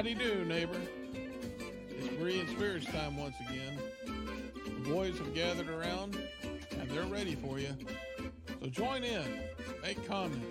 [0.00, 0.80] Howdy do, neighbor.
[1.90, 3.78] It's Berean Spirits time once again.
[4.64, 7.76] The boys have gathered around and they're ready for you.
[8.62, 9.42] So join in,
[9.82, 10.46] make comments,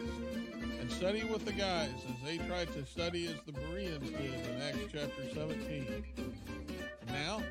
[0.80, 4.62] and study with the guys as they try to study as the Bereans did in
[4.62, 6.06] Acts chapter 17.
[7.08, 7.42] And now,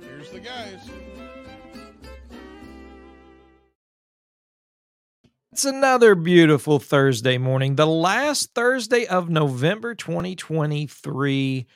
[0.00, 0.90] here's the guys.
[5.64, 11.66] It's another beautiful Thursday morning, the last Thursday of November 2023.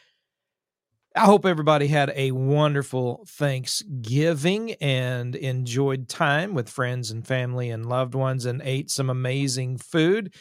[1.17, 7.87] I hope everybody had a wonderful Thanksgiving and enjoyed time with friends and family and
[7.87, 10.35] loved ones and ate some amazing food.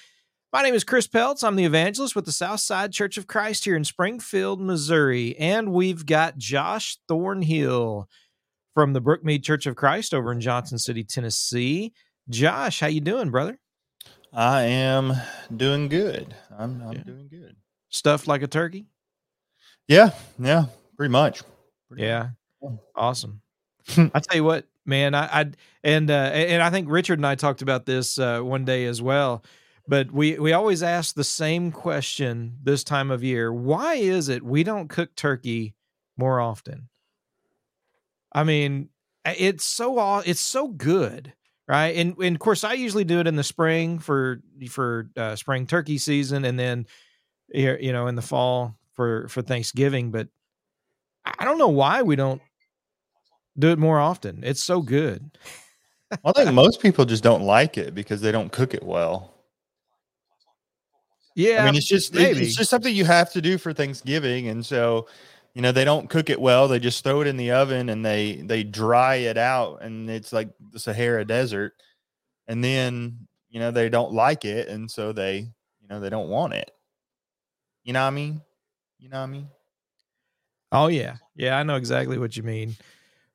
[0.52, 1.42] My name is Chris Peltz.
[1.42, 5.38] I'm the evangelist with the Southside Church of Christ here in Springfield, Missouri.
[5.38, 8.10] And we've got Josh Thornhill
[8.74, 11.94] from the Brookmead Church of Christ over in Johnson City, Tennessee.
[12.30, 13.58] Josh, how you doing, brother?
[14.34, 15.14] I am
[15.56, 16.36] doing good.
[16.58, 17.04] I'm I'm yeah.
[17.04, 17.56] doing good.
[17.90, 18.88] Stuffed like a turkey?
[19.88, 20.66] Yeah, yeah,
[20.98, 21.42] pretty much.
[21.88, 22.30] Pretty yeah.
[22.62, 22.80] Much.
[22.96, 23.42] Awesome.
[23.98, 25.52] I tell you what, man, I, I
[25.84, 29.02] and uh and I think Richard and I talked about this uh one day as
[29.02, 29.44] well.
[29.88, 33.54] But we we always ask the same question this time of year.
[33.54, 35.76] Why is it we don't cook turkey
[36.18, 36.90] more often?
[38.34, 38.90] I mean,
[39.24, 41.34] it's so it's so good
[41.68, 41.96] right?
[41.96, 45.68] And, and of course, I usually do it in the spring for for uh, spring
[45.68, 46.86] turkey season, and then
[47.54, 50.12] you know in the fall for for Thanksgiving.
[50.12, 50.28] But
[51.26, 52.42] I don't know why we don't
[53.58, 54.44] do it more often.
[54.44, 55.38] It's so good.
[56.24, 59.34] I think most people just don't like it because they don't cook it well.
[61.36, 62.46] Yeah, I mean, it's just maybe.
[62.46, 65.08] it's just something you have to do for Thanksgiving, and so
[65.58, 68.06] you know they don't cook it well they just throw it in the oven and
[68.06, 71.74] they they dry it out and it's like the sahara desert.
[72.48, 76.30] And then you know they don't like it and so they you know they don't
[76.30, 76.70] want it.
[77.84, 78.42] You know what i mean?
[79.00, 79.48] You know what i mean?
[80.72, 81.16] Oh yeah.
[81.36, 82.76] Yeah i know exactly what you mean.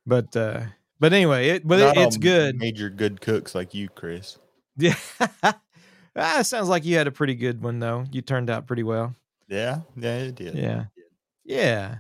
[0.07, 0.61] But uh
[1.01, 2.57] but anyway it but Not it's good.
[2.57, 4.39] major good cooks like you chris.
[4.77, 4.95] Yeah
[6.15, 8.05] ah, sounds like you had a pretty good one though.
[8.13, 9.13] You turned out pretty well.
[9.49, 10.55] Yeah yeah it did.
[10.55, 10.85] Yeah.
[11.45, 11.97] Yeah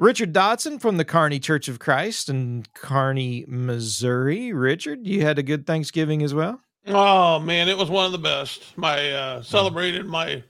[0.00, 4.50] Richard Dodson from the Kearney Church of Christ in Kearney, Missouri.
[4.50, 6.58] Richard, you had a good Thanksgiving as well?
[6.86, 8.78] Oh man, it was one of the best.
[8.78, 10.42] My uh celebrated my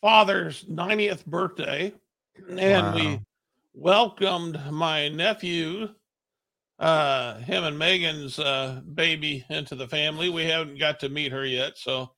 [0.00, 1.94] father's 90th birthday
[2.48, 2.94] and wow.
[2.94, 3.20] we
[3.72, 5.90] welcomed my nephew
[6.80, 10.28] uh him and Megan's uh baby into the family.
[10.28, 12.10] We haven't got to meet her yet, so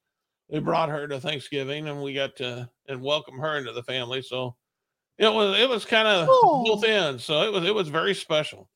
[0.48, 4.22] we brought her to Thanksgiving and we got to and welcome her into the family.
[4.22, 4.56] So
[5.20, 8.70] it was it was kind of both ends, so it was it was very special.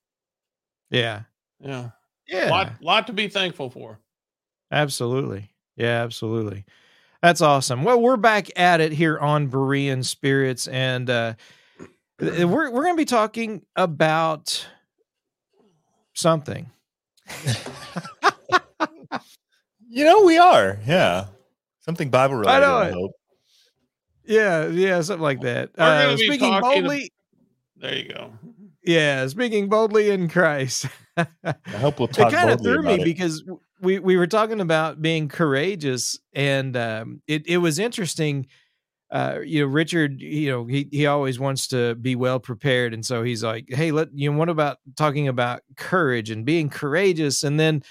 [0.90, 1.22] Yeah,
[1.58, 1.90] yeah,
[2.28, 2.50] yeah.
[2.50, 3.98] Lot lot to be thankful for.
[4.70, 6.66] Absolutely, yeah, absolutely.
[7.22, 7.82] That's awesome.
[7.82, 11.34] Well, we're back at it here on Berean Spirits, and uh,
[12.20, 14.68] we're we're going to be talking about
[16.12, 16.70] something.
[19.88, 21.28] you know, we are, yeah,
[21.80, 22.56] something Bible related.
[22.56, 22.76] I know.
[22.76, 23.12] I hope.
[24.26, 25.70] Yeah, yeah, something like that.
[25.78, 27.12] Uh, speaking boldly.
[27.76, 28.32] There you go.
[28.82, 30.86] Yeah, speaking boldly in Christ.
[31.16, 31.26] I
[31.66, 32.32] hope we'll talk.
[32.32, 33.04] It kind of threw me it.
[33.04, 33.44] because
[33.80, 38.46] we we were talking about being courageous, and um, it it was interesting.
[39.10, 43.04] Uh, you know, Richard, you know, he he always wants to be well prepared, and
[43.04, 47.42] so he's like, "Hey, let you know, what about talking about courage and being courageous?"
[47.44, 47.82] And then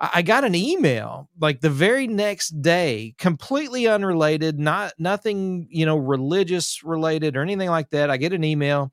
[0.00, 5.96] I got an email like the very next day, completely unrelated, not nothing, you know,
[5.96, 8.08] religious related or anything like that.
[8.08, 8.92] I get an email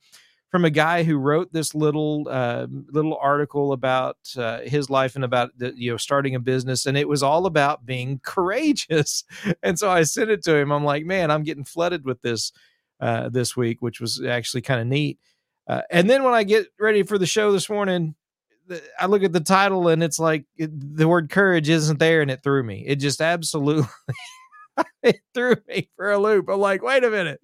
[0.50, 5.24] from a guy who wrote this little uh, little article about uh, his life and
[5.24, 9.26] about the, you know starting a business, and it was all about being courageous.
[9.62, 10.72] And so I sent it to him.
[10.72, 12.52] I'm like, man, I'm getting flooded with this
[13.00, 15.20] uh, this week, which was actually kind of neat.
[15.68, 18.16] Uh, and then when I get ready for the show this morning,
[19.00, 22.32] I look at the title and it's like it, the word courage isn't there, and
[22.32, 22.84] it threw me.
[22.86, 23.88] It just absolutely
[25.04, 26.50] it threw me for a loop.
[26.50, 27.42] I'm like, wait a minute.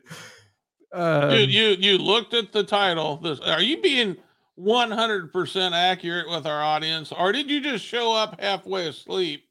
[0.94, 3.18] Um, you, you you looked at the title.
[3.18, 4.18] This are you being
[4.60, 9.46] 100% accurate with our audience, or did you just show up halfway asleep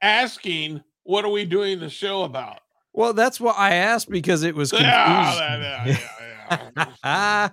[0.00, 2.60] asking, "What are we doing the show about?"
[2.92, 4.92] Well, that's what I asked because it was confusing.
[4.92, 7.48] Yeah, yeah, yeah,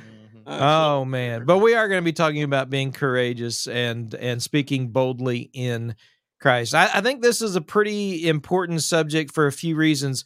[0.46, 1.44] oh man.
[1.44, 5.96] But we are going to be talking about being courageous and and speaking boldly in
[6.40, 6.74] christ.
[6.74, 10.24] I, I, think this is a pretty important subject for a few reasons.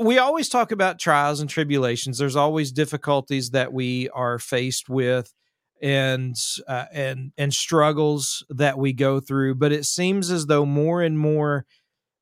[0.00, 2.18] We always talk about trials and tribulations.
[2.18, 5.32] There's always difficulties that we are faced with
[5.80, 6.36] and
[6.68, 11.18] uh, and and struggles that we go through but it seems as though more and
[11.18, 11.64] more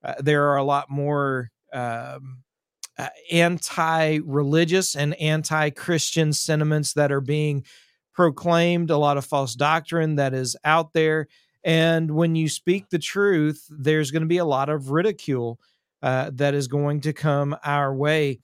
[0.04, 2.42] uh, there are a lot more um,
[2.98, 7.64] uh, anti-religious and anti-Christian sentiments that are being
[8.12, 11.28] proclaimed, a lot of false doctrine that is out there.
[11.62, 15.60] And when you speak the truth, there's going to be a lot of ridicule
[16.02, 18.40] uh, that is going to come our way.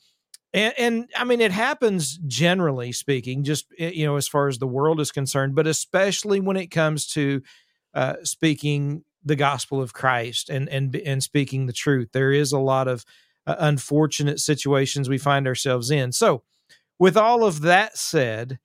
[0.52, 4.58] And, and, I mean, it happens generally speaking, just eh, you know, as far as
[4.58, 7.42] the world is concerned, but especially when it comes to
[7.92, 12.10] uh, speaking the gospel of Christ and and and speaking the truth.
[12.12, 13.04] There is a lot of
[13.46, 16.12] uh, unfortunate situations we find ourselves in.
[16.12, 16.43] So,
[16.99, 18.58] with all of that said,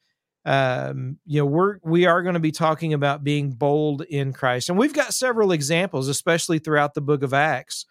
[0.46, 4.70] um, you know, we're we are going to be talking about being bold in Christ,
[4.70, 7.86] and we've got several examples, especially throughout the Book of Acts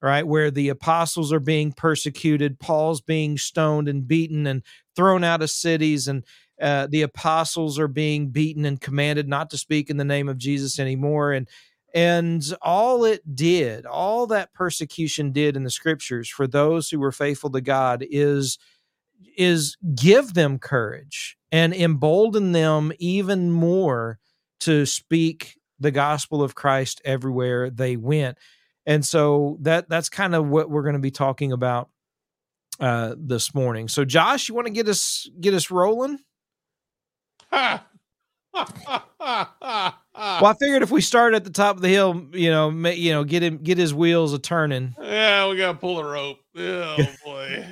[0.00, 0.26] right?
[0.26, 4.62] Where the apostles are being persecuted, Paul's being stoned and beaten and
[4.94, 6.24] thrown out of cities, and
[6.60, 10.38] uh, the apostles are being beaten and commanded not to speak in the name of
[10.38, 11.32] Jesus anymore.
[11.32, 11.48] And
[11.94, 17.12] and all it did, all that persecution did in the scriptures for those who were
[17.12, 18.58] faithful to God is
[19.36, 24.18] is give them courage and embolden them even more
[24.60, 28.38] to speak the gospel of Christ everywhere they went
[28.88, 31.90] and so that that's kind of what we're going to be talking about
[32.80, 33.86] uh, this morning.
[33.86, 36.18] So, Josh, you want to get us get us rolling?
[40.20, 40.40] Ah.
[40.42, 42.94] well, I figured if we start at the top of the hill, you know, may,
[42.94, 44.94] you know, get him get his wheels a turning.
[45.00, 46.38] Yeah, we got to pull the rope.
[46.56, 47.66] Oh boy!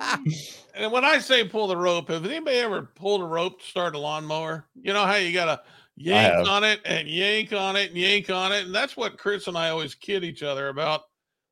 [0.74, 3.96] and when I say pull the rope, have anybody ever pulled a rope to start
[3.96, 4.66] a lawnmower?
[4.80, 5.62] You know how you got to
[5.96, 8.66] yank on it and yank on it and yank on it.
[8.66, 11.02] And that's what Chris and I always kid each other about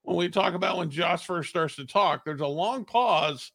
[0.03, 2.25] when we talk about when Josh first starts to talk.
[2.25, 3.53] There's a long pause.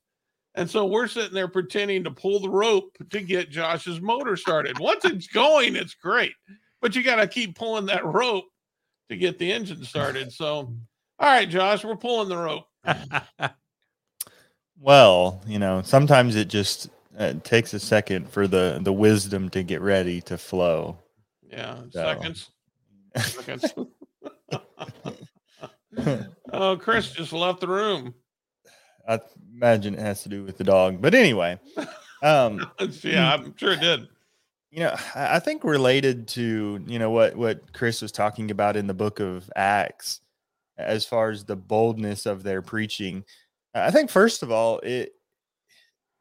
[0.55, 4.77] And so we're sitting there pretending to pull the rope to get Josh's motor started.
[4.77, 6.33] Once it's going, it's great.
[6.83, 8.43] But you got to keep pulling that rope
[9.09, 10.33] to get the engine started.
[10.33, 10.75] So,
[11.17, 12.67] all right, Josh, we're pulling the rope.
[14.77, 19.63] well, you know, sometimes it just it takes a second for the the wisdom to
[19.63, 20.97] get ready to flow.
[21.49, 22.03] Yeah, so.
[22.03, 22.51] seconds.
[23.15, 23.73] Seconds.
[26.51, 28.13] oh, Chris just left the room.
[29.07, 29.21] I
[29.55, 31.61] imagine it has to do with the dog, but anyway.
[32.21, 32.69] Um,
[33.03, 34.09] yeah, I'm sure it did.
[34.73, 38.87] You know, I think related to you know what what Chris was talking about in
[38.87, 40.21] the book of Acts,
[40.77, 43.23] as far as the boldness of their preaching.
[43.75, 45.13] I think first of all, it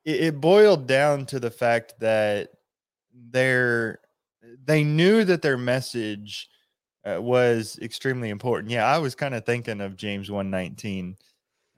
[0.05, 2.51] it, boiled down to the fact that
[3.31, 4.01] they're
[4.65, 6.49] they knew that their message
[7.05, 8.71] uh, was extremely important.
[8.71, 11.17] Yeah, I was kind of thinking of James 119.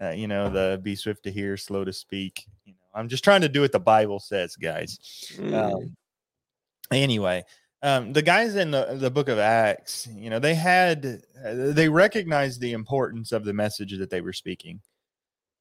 [0.00, 2.46] Uh, you know, the be swift to hear, slow to speak.
[2.64, 4.98] You know, I'm just trying to do what the Bible says, guys.
[5.36, 5.54] Mm.
[5.54, 5.96] Um,
[6.90, 7.44] anyway,
[7.82, 11.88] um, the guys in the, the book of Acts, you know, they had uh, they
[11.88, 14.80] recognized the importance of the message that they were speaking.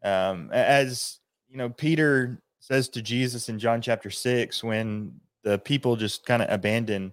[0.03, 5.97] Um, as you know, Peter says to Jesus in John chapter 6 when the people
[5.97, 7.11] just kind of abandon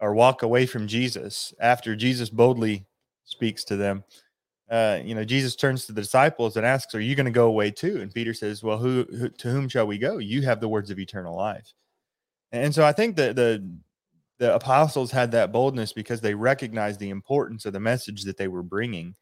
[0.00, 2.84] or walk away from Jesus after Jesus boldly
[3.24, 4.02] speaks to them.
[4.68, 7.46] Uh, you know, Jesus turns to the disciples and asks, "Are you going to go
[7.46, 10.18] away too?" And Peter says, "Well, who, who, to whom shall we go?
[10.18, 11.72] You have the words of eternal life."
[12.54, 13.68] And so I think that the
[14.38, 18.48] the apostles had that boldness because they recognized the importance of the message that they
[18.48, 19.14] were bringing.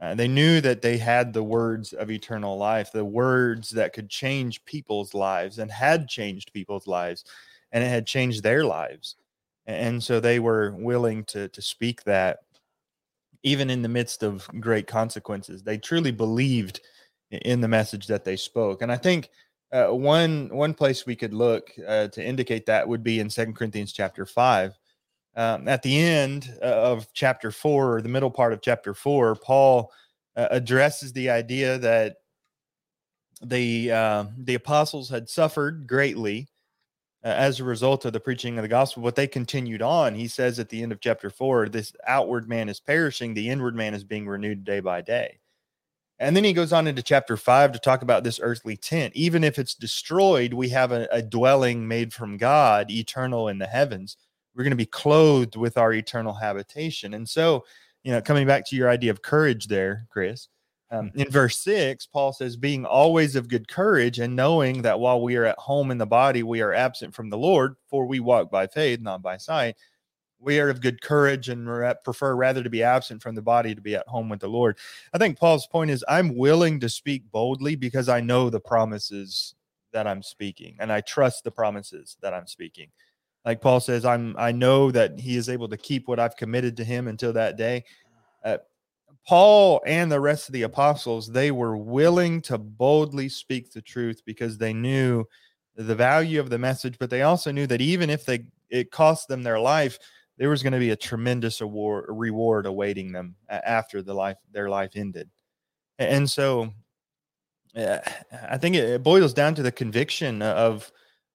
[0.00, 4.08] Uh, they knew that they had the words of eternal life, the words that could
[4.08, 7.24] change people's lives and had changed people's lives,
[7.70, 9.16] and it had changed their lives.
[9.66, 12.38] And so they were willing to, to speak that
[13.42, 15.62] even in the midst of great consequences.
[15.62, 16.80] They truly believed
[17.30, 18.82] in the message that they spoke.
[18.82, 19.30] And I think
[19.72, 23.54] uh, one one place we could look uh, to indicate that would be in Second
[23.54, 24.76] Corinthians chapter 5
[25.36, 29.36] um, at the end uh, of chapter four, or the middle part of chapter four,
[29.36, 29.92] Paul
[30.36, 32.16] uh, addresses the idea that
[33.42, 36.48] the uh, the apostles had suffered greatly
[37.24, 40.14] uh, as a result of the preaching of the gospel, but they continued on.
[40.14, 43.76] He says at the end of chapter four, "This outward man is perishing; the inward
[43.76, 45.38] man is being renewed day by day."
[46.20, 49.12] And then he goes on into chapter five to talk about this earthly tent.
[49.16, 53.66] Even if it's destroyed, we have a, a dwelling made from God, eternal in the
[53.66, 54.16] heavens
[54.54, 57.14] we're going to be clothed with our eternal habitation.
[57.14, 57.64] And so,
[58.02, 60.48] you know, coming back to your idea of courage there, Chris,
[60.90, 65.22] um, in verse six, Paul says, being always of good courage and knowing that while
[65.22, 68.18] we are at home in the body, we are absent from the Lord, for we
[68.18, 69.76] walk by faith, not by sight.
[70.40, 71.66] We are of good courage and
[72.02, 74.78] prefer rather to be absent from the body to be at home with the Lord.
[75.12, 79.54] I think Paul's point is I'm willing to speak boldly because I know the promises
[79.92, 82.88] that I'm speaking and I trust the promises that I'm speaking
[83.44, 86.76] like Paul says, I'm I know that he is able to keep what I've committed
[86.76, 87.84] to him until that day.
[88.44, 88.58] Uh,
[89.26, 94.22] Paul and the rest of the apostles, they were willing to boldly speak the truth
[94.24, 95.24] because they knew
[95.76, 99.28] the value of the message, but they also knew that even if they it cost
[99.28, 99.98] them their life,
[100.40, 104.70] there was going to be a tremendous award, reward awaiting them after the life their
[104.70, 105.28] life ended.
[105.98, 106.72] And so
[107.76, 110.90] I think it boils down to the conviction of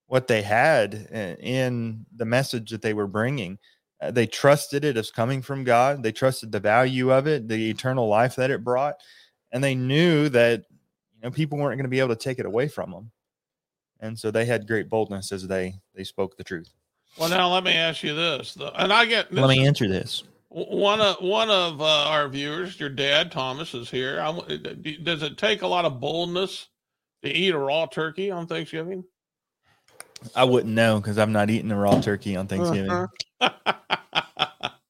[0.08, 0.94] what they had
[1.40, 3.58] in the message that they were bringing.
[4.00, 6.02] Uh, they trusted it as coming from God.
[6.02, 8.96] They trusted the value of it, the eternal life that it brought,
[9.52, 10.64] and they knew that
[11.14, 13.12] you know people weren't going to be able to take it away from them.
[14.00, 16.72] And so they had great boldness as they they spoke the truth.
[17.18, 19.32] Well, now let me ask you this, and I get.
[19.32, 20.22] Let me answer this.
[20.48, 24.20] One of one of uh, our viewers, your dad Thomas, is here.
[24.20, 24.36] I'm,
[25.02, 26.68] does it take a lot of boldness
[27.22, 29.04] to eat a raw turkey on Thanksgiving?
[30.34, 32.90] I wouldn't know because I'm not eating a raw turkey on Thanksgiving.
[32.90, 33.50] Uh-huh.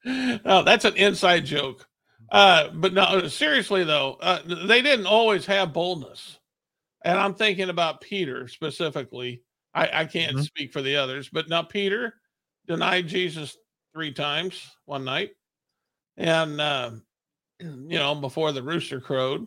[0.44, 1.86] no, that's an inside joke.
[2.30, 6.38] Uh, but no, seriously though, uh, they didn't always have boldness,
[7.04, 9.42] and I'm thinking about Peter specifically.
[9.76, 10.42] I, I can't mm-hmm.
[10.42, 12.14] speak for the others, but now Peter
[12.66, 13.56] denied Jesus
[13.94, 15.30] three times one night,
[16.16, 16.90] and uh,
[17.60, 19.46] you know before the rooster crowed,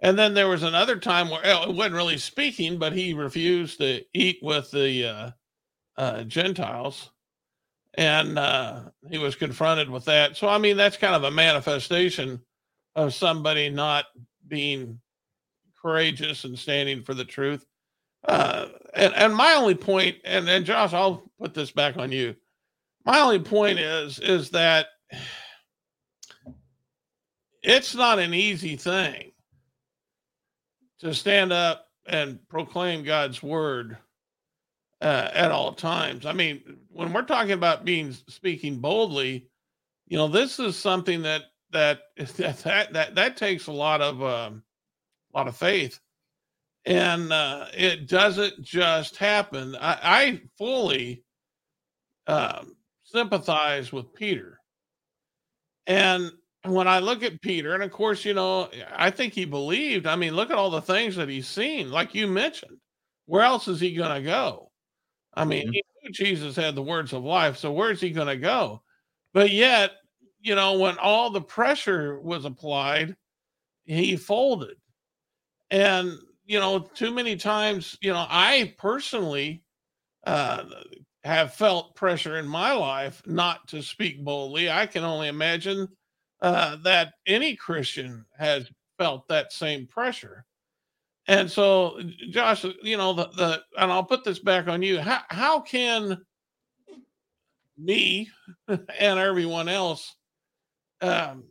[0.00, 3.78] and then there was another time where oh, it wasn't really speaking, but he refused
[3.78, 5.30] to eat with the uh,
[5.96, 7.10] uh, Gentiles
[7.96, 10.36] and uh, he was confronted with that.
[10.36, 12.40] So I mean, that's kind of a manifestation
[12.96, 14.06] of somebody not
[14.48, 15.00] being
[15.80, 17.64] courageous and standing for the truth.
[18.24, 22.34] Uh, and and my only point, and and Josh, I'll put this back on you.
[23.04, 24.86] My only point is is that
[27.62, 29.32] it's not an easy thing
[31.00, 33.96] to stand up and proclaim God's word
[35.00, 36.26] uh, at all times.
[36.26, 39.48] I mean, when we're talking about being speaking boldly,
[40.06, 44.62] you know, this is something that that that that that takes a lot of um,
[45.32, 46.00] a lot of faith,
[46.86, 49.76] and uh, it doesn't just happen.
[49.76, 51.24] I, I fully
[52.26, 54.60] um, sympathize with Peter,
[55.86, 56.30] and
[56.64, 60.06] when I look at Peter, and of course, you know, I think he believed.
[60.06, 62.78] I mean, look at all the things that he's seen, like you mentioned.
[63.26, 64.70] Where else is he going to go?
[65.34, 65.72] I mean, mm-hmm.
[65.72, 68.82] he knew Jesus had the words of life, so where's he going to go?
[69.32, 69.92] But yet,
[70.40, 73.16] you know, when all the pressure was applied,
[73.84, 74.76] he folded.
[75.70, 79.62] And, you know, too many times, you know, I personally
[80.26, 80.64] uh,
[81.24, 84.70] have felt pressure in my life not to speak boldly.
[84.70, 85.88] I can only imagine
[86.42, 90.44] uh, that any Christian has felt that same pressure.
[91.26, 95.00] And so, Josh, you know, the, the and I'll put this back on you.
[95.00, 96.18] How how can
[97.78, 98.28] me
[98.68, 100.16] and everyone else
[101.00, 101.44] um,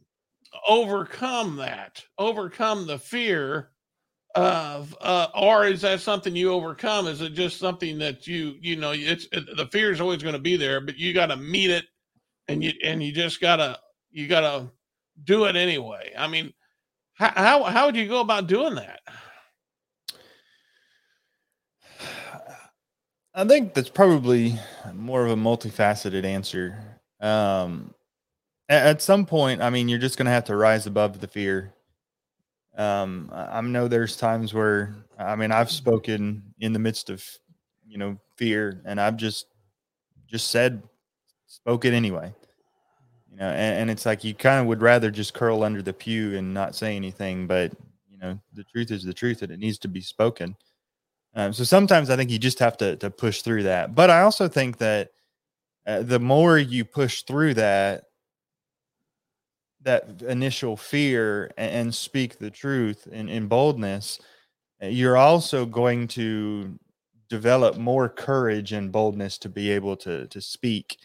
[0.67, 3.73] overcome that, overcome the fear
[4.36, 7.08] of, uh, or is that something you overcome?
[7.08, 10.34] Is it just something that you, you know, it's it, the fear is always going
[10.34, 11.86] to be there, but you got to meet it,
[12.48, 13.80] and you and you just gotta
[14.12, 14.70] you gotta
[15.24, 16.12] do it anyway.
[16.18, 16.54] I mean,
[17.13, 19.00] how how, how would you go about doing that?
[23.36, 24.60] I think that's probably
[24.94, 26.78] more of a multifaceted answer.
[27.20, 27.94] Um,
[28.70, 31.28] at, at some point, I mean, you're just going to have to rise above the
[31.28, 31.74] fear.
[32.77, 37.24] Um, I, know there's times where, I mean, I've spoken in the midst of,
[37.88, 39.46] you know, fear, and I've just,
[40.27, 40.82] just said,
[41.46, 42.34] spoke it anyway.
[43.32, 45.94] You know, and, and it's like you kind of would rather just curl under the
[45.94, 47.72] pew and not say anything, but
[48.10, 50.56] you know, the truth is the truth, and it needs to be spoken.
[51.36, 53.96] Um, so sometimes I think you just have to to push through that.
[53.96, 55.10] But I also think that
[55.88, 58.06] uh, the more you push through that
[59.84, 64.20] that initial fear and, speak the truth in, in boldness,
[64.82, 66.78] uh, you're also going to
[67.30, 70.98] develop more courage and boldness to be able to to speak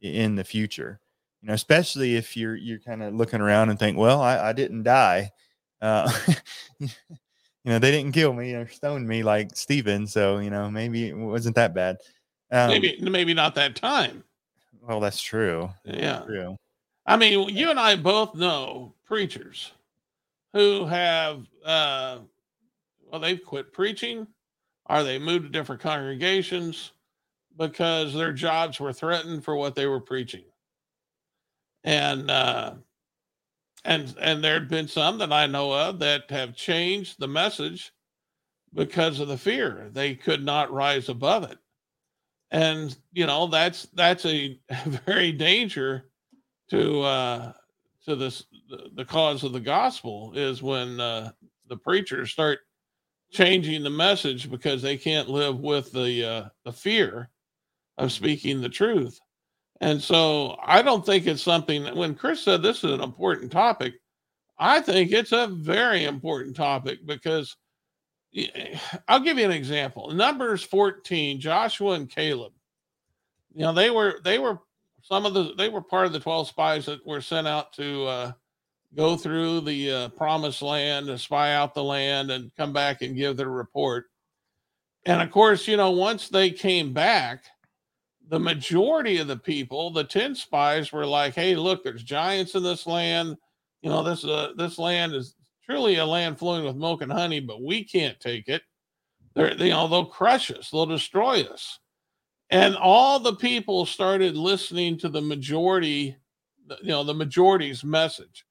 [0.00, 1.00] in the future.
[1.42, 4.52] You know, especially if you're you're kind of looking around and think, well, I, I
[4.52, 5.30] didn't die.
[5.80, 6.10] Uh,
[6.80, 6.88] you
[7.64, 10.06] know, they didn't kill me or stone me like Stephen.
[10.06, 11.98] So, you know, maybe it wasn't that bad.
[12.50, 14.24] Um, maybe, maybe not that time.
[14.80, 15.70] Well, that's true.
[15.84, 16.12] Yeah.
[16.12, 16.56] That's true.
[17.08, 19.72] I mean, you and I both know preachers
[20.52, 22.18] who have, uh,
[23.10, 24.26] well, they've quit preaching.
[24.90, 26.92] Or they moved to different congregations
[27.58, 30.44] because their jobs were threatened for what they were preaching.
[31.84, 32.74] And, uh,
[33.84, 37.92] and and there had been some that I know of that have changed the message
[38.74, 39.88] because of the fear.
[39.92, 41.58] They could not rise above it.
[42.50, 44.58] And you know that's that's a
[45.06, 46.07] very danger
[46.70, 47.52] to uh
[48.04, 48.44] to this
[48.94, 51.30] the, cause of the gospel is when uh,
[51.68, 52.60] the preachers start
[53.30, 57.30] changing the message because they can't live with the uh, the fear
[57.98, 59.18] of speaking the truth.
[59.80, 63.52] And so I don't think it's something that when Chris said this is an important
[63.52, 63.94] topic,
[64.58, 67.56] I think it's a very important topic because
[69.08, 70.10] I'll give you an example.
[70.10, 72.52] Numbers 14, Joshua and Caleb.
[73.54, 74.60] You know, they were they were
[75.02, 78.04] some of the they were part of the 12 spies that were sent out to
[78.04, 78.32] uh,
[78.94, 83.16] go through the uh, promised land to spy out the land and come back and
[83.16, 84.06] give their report.
[85.06, 87.44] And of course, you know, once they came back,
[88.28, 92.62] the majority of the people, the 10 spies were like, "Hey, look, there's giants in
[92.62, 93.36] this land.
[93.82, 97.40] You know, this uh, this land is truly a land flowing with milk and honey,
[97.40, 98.62] but we can't take it.
[99.34, 101.78] They're, you know, they'll crush us, they'll destroy us.
[102.50, 106.16] And all the people started listening to the majority,
[106.82, 108.46] you know, the majority's message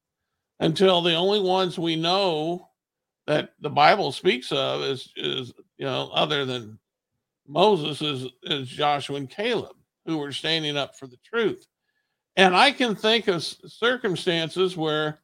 [0.60, 2.68] until the only ones we know
[3.26, 6.78] that the Bible speaks of is, is you know, other than
[7.46, 9.76] Moses is, is Joshua and Caleb,
[10.06, 11.66] who were standing up for the truth.
[12.36, 15.18] And I can think of circumstances where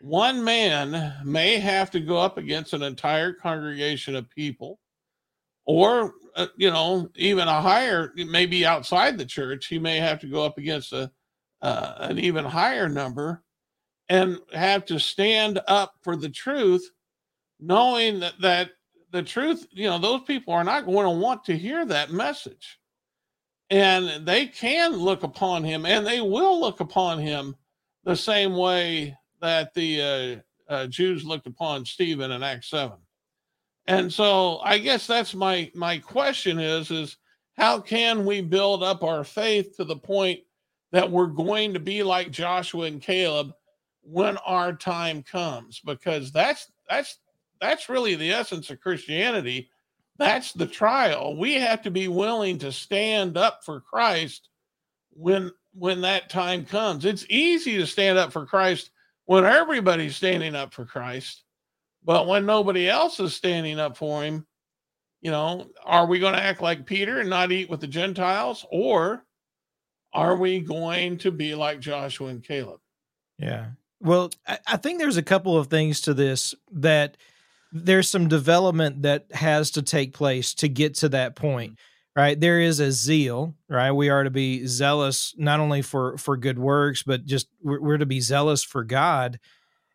[0.00, 4.78] one man may have to go up against an entire congregation of people
[5.64, 10.26] or uh, you know even a higher maybe outside the church he may have to
[10.26, 11.10] go up against a
[11.60, 13.42] uh, an even higher number
[14.08, 16.90] and have to stand up for the truth
[17.60, 18.70] knowing that that
[19.10, 22.78] the truth you know those people are not going to want to hear that message
[23.70, 27.54] and they can look upon him and they will look upon him
[28.04, 32.96] the same way that the uh, uh, Jews looked upon Stephen in Acts 7.
[33.88, 37.16] And so I guess that's my my question is is
[37.56, 40.40] how can we build up our faith to the point
[40.92, 43.52] that we're going to be like Joshua and Caleb
[44.02, 47.18] when our time comes because that's that's
[47.60, 49.70] that's really the essence of Christianity.
[50.18, 51.36] That's the trial.
[51.36, 54.50] We have to be willing to stand up for Christ
[55.10, 57.06] when when that time comes.
[57.06, 58.90] It's easy to stand up for Christ
[59.24, 61.44] when everybody's standing up for Christ,
[62.04, 64.46] but when nobody else is standing up for him,
[65.20, 68.64] you know, are we going to act like Peter and not eat with the Gentiles?
[68.70, 69.24] Or
[70.12, 72.80] are we going to be like Joshua and Caleb?
[73.38, 73.66] Yeah.
[74.00, 74.30] Well,
[74.66, 77.16] I think there's a couple of things to this that
[77.72, 81.78] there's some development that has to take place to get to that point
[82.16, 86.36] right there is a zeal right we are to be zealous not only for for
[86.36, 89.38] good works but just we're, we're to be zealous for god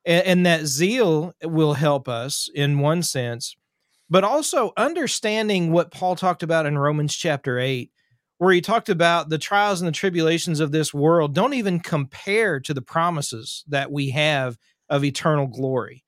[0.05, 3.55] and, and that zeal will help us in one sense
[4.09, 7.91] but also understanding what paul talked about in romans chapter 8
[8.37, 12.59] where he talked about the trials and the tribulations of this world don't even compare
[12.59, 14.57] to the promises that we have
[14.89, 16.03] of eternal glory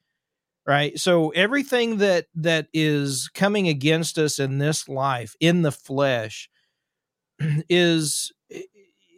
[0.66, 0.98] right?
[1.00, 6.50] So everything that that is coming against us in this life in the flesh
[7.70, 8.32] is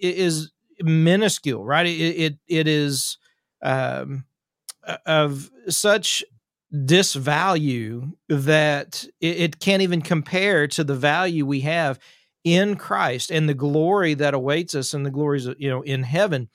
[0.02, 1.86] is minuscule right?
[1.86, 3.18] It it, it is
[3.64, 4.26] um,
[5.06, 6.24] of such
[6.74, 12.00] disvalue that it, it can't even compare to the value we have
[12.44, 16.50] in Christ and the glory that awaits us and the glories you know in heaven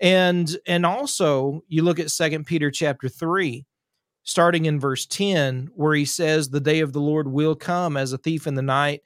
[0.00, 3.64] and and also you look at second peter chapter 3
[4.28, 8.12] starting in verse 10, where he says, The day of the Lord will come as
[8.12, 9.00] a thief in the night,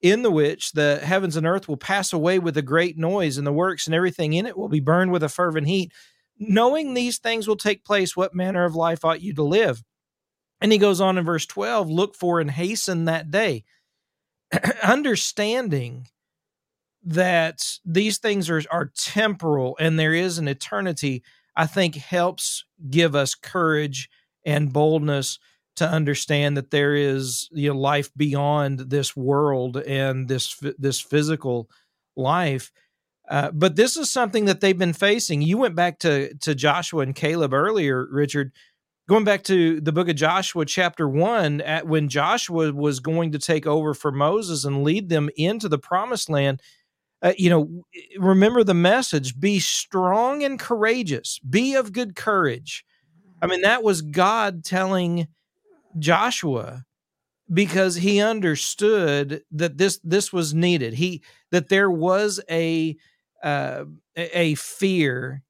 [0.00, 3.46] in the which the heavens and earth will pass away with a great noise, and
[3.46, 5.92] the works and everything in it will be burned with a fervent heat.
[6.38, 9.82] Knowing these things will take place, what manner of life ought you to live?
[10.60, 13.64] And he goes on in verse 12 look for and hasten that day.
[14.82, 16.08] Understanding
[17.04, 21.22] that these things are, are temporal and there is an eternity,
[21.54, 24.08] I think helps give us courage
[24.44, 25.38] and boldness
[25.76, 31.68] to understand that there is you know life beyond this world and this this physical
[32.16, 32.70] life
[33.28, 35.42] uh, but this is something that they've been facing.
[35.42, 38.52] You went back to to joshua and caleb earlier richard
[39.08, 43.38] going back to the book of joshua chapter 1 at when joshua was going to
[43.38, 46.60] take over for moses and lead them into the promised land
[47.24, 47.84] uh, you know
[48.18, 51.38] remember the message be strong and courageous.
[51.38, 52.84] Be of good courage.
[53.40, 55.28] I mean, that was God telling
[55.98, 56.84] Joshua
[57.52, 60.92] because he understood that this this was needed.
[60.94, 62.94] He that there was a
[63.44, 63.84] uh,
[64.16, 65.42] a fear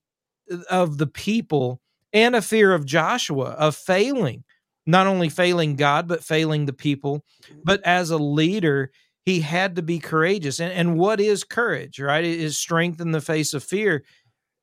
[0.68, 1.80] of the people
[2.12, 4.44] and a fear of Joshua of failing,
[4.86, 7.24] not only failing God but failing the people.
[7.64, 8.90] But as a leader,
[9.24, 10.60] he had to be courageous.
[10.60, 12.00] And and what is courage?
[12.00, 14.04] Right, it is strength in the face of fear.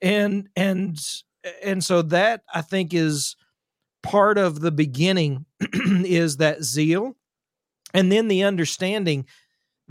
[0.02, 1.00] And and
[1.64, 3.36] and so that I think is
[4.04, 7.16] part of the beginning is that zeal
[7.94, 9.26] and then the understanding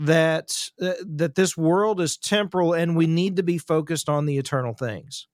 [0.01, 4.37] that uh, that this world is temporal and we need to be focused on the
[4.37, 5.27] eternal things.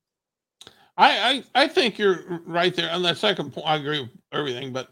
[1.00, 4.74] I, I i think you're right there on that second point i agree with everything
[4.74, 4.90] but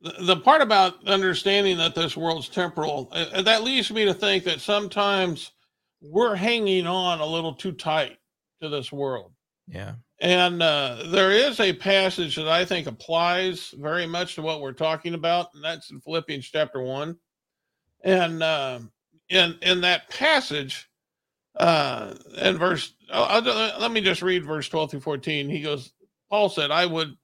[0.00, 4.44] the, the part about understanding that this world's temporal uh, that leads me to think
[4.44, 5.52] that sometimes
[6.00, 8.18] we're hanging on a little too tight
[8.60, 9.32] to this world.
[9.66, 9.94] Yeah.
[10.20, 14.72] And uh, there is a passage that I think applies very much to what we're
[14.72, 17.16] talking about, and that's in Philippians chapter one.
[18.06, 18.78] And uh,
[19.28, 20.88] in in that passage,
[21.56, 25.50] uh, in verse, I'll, I'll, let me just read verse twelve through fourteen.
[25.50, 25.92] He goes,
[26.30, 27.16] Paul said, "I would,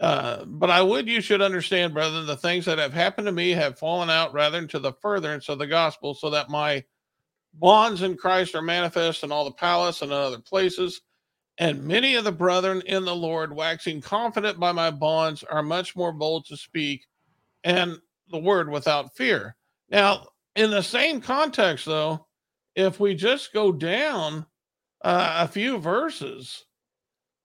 [0.00, 3.50] uh, but I would you should understand, brethren, the things that have happened to me
[3.50, 6.84] have fallen out rather into the furtherance of the gospel, so that my
[7.52, 11.02] bonds in Christ are manifest in all the palace and other places."
[11.58, 15.94] And many of the brethren in the Lord, waxing confident by my bonds, are much
[15.94, 17.06] more bold to speak
[17.62, 17.98] and
[18.30, 19.54] the word without fear.
[19.90, 22.26] Now, in the same context, though,
[22.74, 24.46] if we just go down
[25.02, 26.64] uh, a few verses,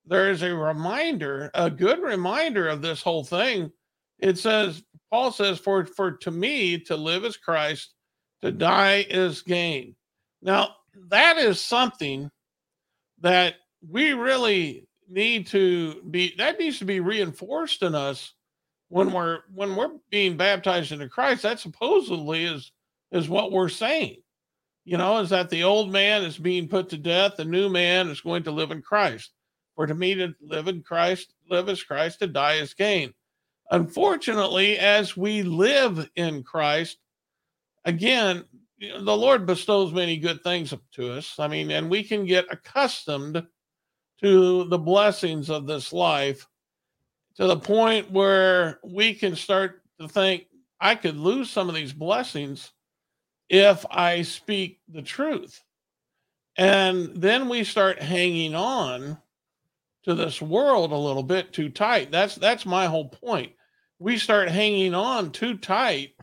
[0.06, 3.72] there is a reminder, a good reminder of this whole thing.
[4.20, 7.94] It says, Paul says, For for to me to live is Christ,
[8.42, 9.96] to die is gain.
[10.42, 10.76] Now,
[11.10, 12.30] that is something
[13.22, 13.56] that
[13.88, 18.34] we really need to be that needs to be reinforced in us
[18.90, 21.44] when we're when we're being baptized into Christ.
[21.44, 22.72] That supposedly is
[23.12, 24.18] is what we're saying.
[24.86, 28.10] You know, is that the old man is being put to death, the new man
[28.10, 29.32] is going to live in Christ.
[29.76, 33.14] For to me to live in Christ, live as Christ, to die as gain.
[33.72, 36.98] Unfortunately, as we live in Christ,
[37.86, 38.44] again,
[38.80, 41.36] the Lord bestows many good things to us.
[41.38, 43.46] I mean, and we can get accustomed
[44.22, 46.48] to the blessings of this life
[47.36, 50.48] to the point where we can start to think
[50.80, 52.72] I could lose some of these blessings
[53.50, 55.62] if I speak the truth.
[56.58, 59.18] And then we start hanging on
[60.04, 62.12] to this world a little bit too tight.
[62.12, 63.54] That's that's my whole point.
[64.00, 66.14] We start hanging on too tight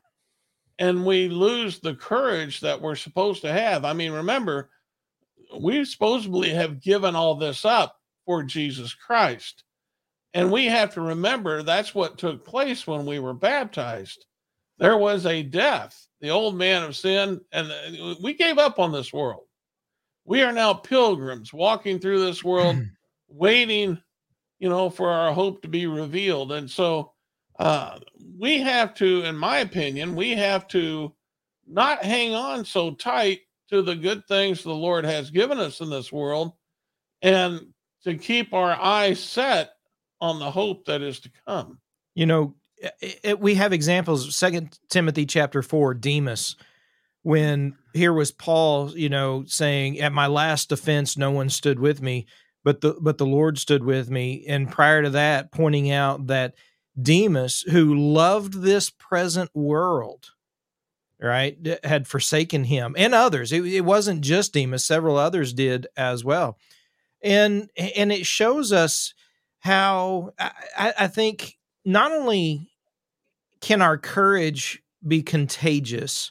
[0.78, 3.84] and we lose the courage that we're supposed to have.
[3.84, 4.70] I mean, remember,
[5.58, 9.64] we supposedly have given all this up for Jesus Christ.
[10.36, 14.26] And we have to remember that's what took place when we were baptized.
[14.76, 18.92] There was a death, the old man of sin, and uh, we gave up on
[18.92, 19.44] this world.
[20.26, 22.76] We are now pilgrims walking through this world,
[23.28, 23.98] waiting,
[24.58, 26.52] you know, for our hope to be revealed.
[26.52, 27.14] And so
[27.58, 27.98] uh,
[28.38, 31.14] we have to, in my opinion, we have to
[31.66, 35.88] not hang on so tight to the good things the Lord has given us in
[35.88, 36.52] this world
[37.22, 37.68] and
[38.04, 39.70] to keep our eyes set
[40.26, 41.78] on the hope that is to come.
[42.14, 44.34] You know, it, it, we have examples.
[44.36, 46.56] Second Timothy chapter four, Demas,
[47.22, 52.02] when here was Paul, you know, saying, "At my last defense, no one stood with
[52.02, 52.26] me,
[52.64, 56.54] but the but the Lord stood with me." And prior to that, pointing out that
[57.00, 60.30] Demas, who loved this present world,
[61.20, 63.52] right, had forsaken him and others.
[63.52, 66.58] It, it wasn't just Demas; several others did as well
[67.22, 69.14] and and it shows us
[69.66, 72.70] how I, I think not only
[73.60, 76.30] can our courage be contagious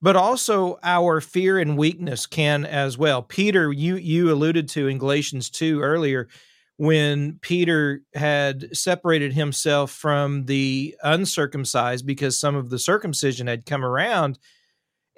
[0.00, 3.22] but also our fear and weakness can as well.
[3.22, 6.28] Peter you you alluded to in galatians 2 earlier
[6.76, 13.84] when peter had separated himself from the uncircumcised because some of the circumcision had come
[13.84, 14.38] around.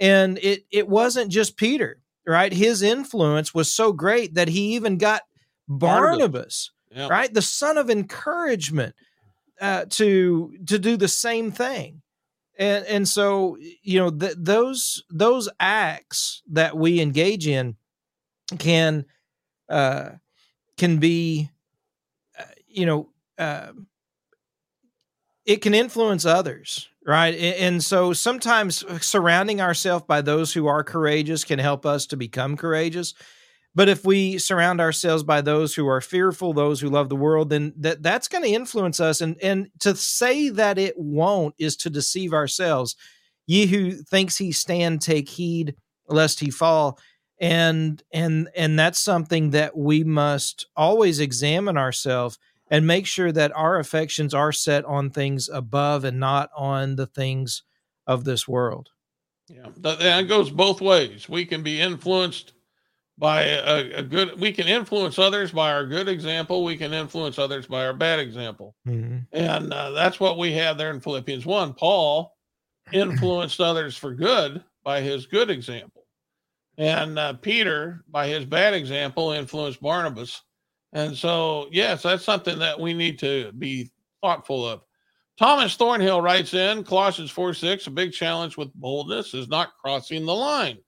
[0.00, 2.52] And it it wasn't just peter right?
[2.52, 5.22] His influence was so great that he even got
[5.68, 7.32] Barnabas, Barnabas right?
[7.32, 8.94] The son of encouragement
[9.60, 12.02] uh, to to do the same thing.
[12.58, 17.76] And and so you know th- those those acts that we engage in
[18.58, 19.04] can
[19.68, 20.10] uh,
[20.76, 21.50] can be
[22.38, 23.72] uh, you know uh,
[25.44, 31.44] it can influence others right and so sometimes surrounding ourselves by those who are courageous
[31.44, 33.14] can help us to become courageous
[33.76, 37.50] but if we surround ourselves by those who are fearful those who love the world
[37.50, 41.76] then that that's going to influence us and and to say that it won't is
[41.76, 42.96] to deceive ourselves
[43.46, 45.76] ye who thinks he stand take heed
[46.08, 46.98] lest he fall
[47.38, 52.38] and and and that's something that we must always examine ourselves
[52.70, 57.06] and make sure that our affections are set on things above and not on the
[57.06, 57.62] things
[58.06, 58.90] of this world.
[59.48, 61.28] Yeah, that, goes both ways.
[61.28, 62.52] We can be influenced
[63.18, 66.64] by a, a, good we can influence others by our good example.
[66.64, 68.74] We can influence others by our bad example.
[68.86, 69.18] Mm-hmm.
[69.32, 72.36] and uh, that's what we have there in philippians 1 paul
[72.92, 76.04] influenced others for good by his good example.
[76.78, 80.42] And uh, peter by his bad example influenced barnabas.
[80.92, 83.90] And so yes that's something that we need to be
[84.22, 84.82] thoughtful of.
[85.38, 90.26] Thomas thornhill writes in colossians 4 6 a big challenge with boldness is not crossing
[90.26, 90.78] the line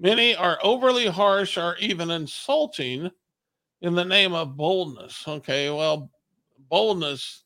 [0.00, 3.10] Many are overly harsh or even insulting
[3.82, 5.28] in the name of boldness.
[5.28, 6.10] Okay, well,
[6.70, 7.44] boldness,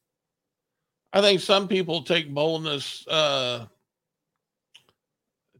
[1.13, 3.67] I think some people take boldness uh,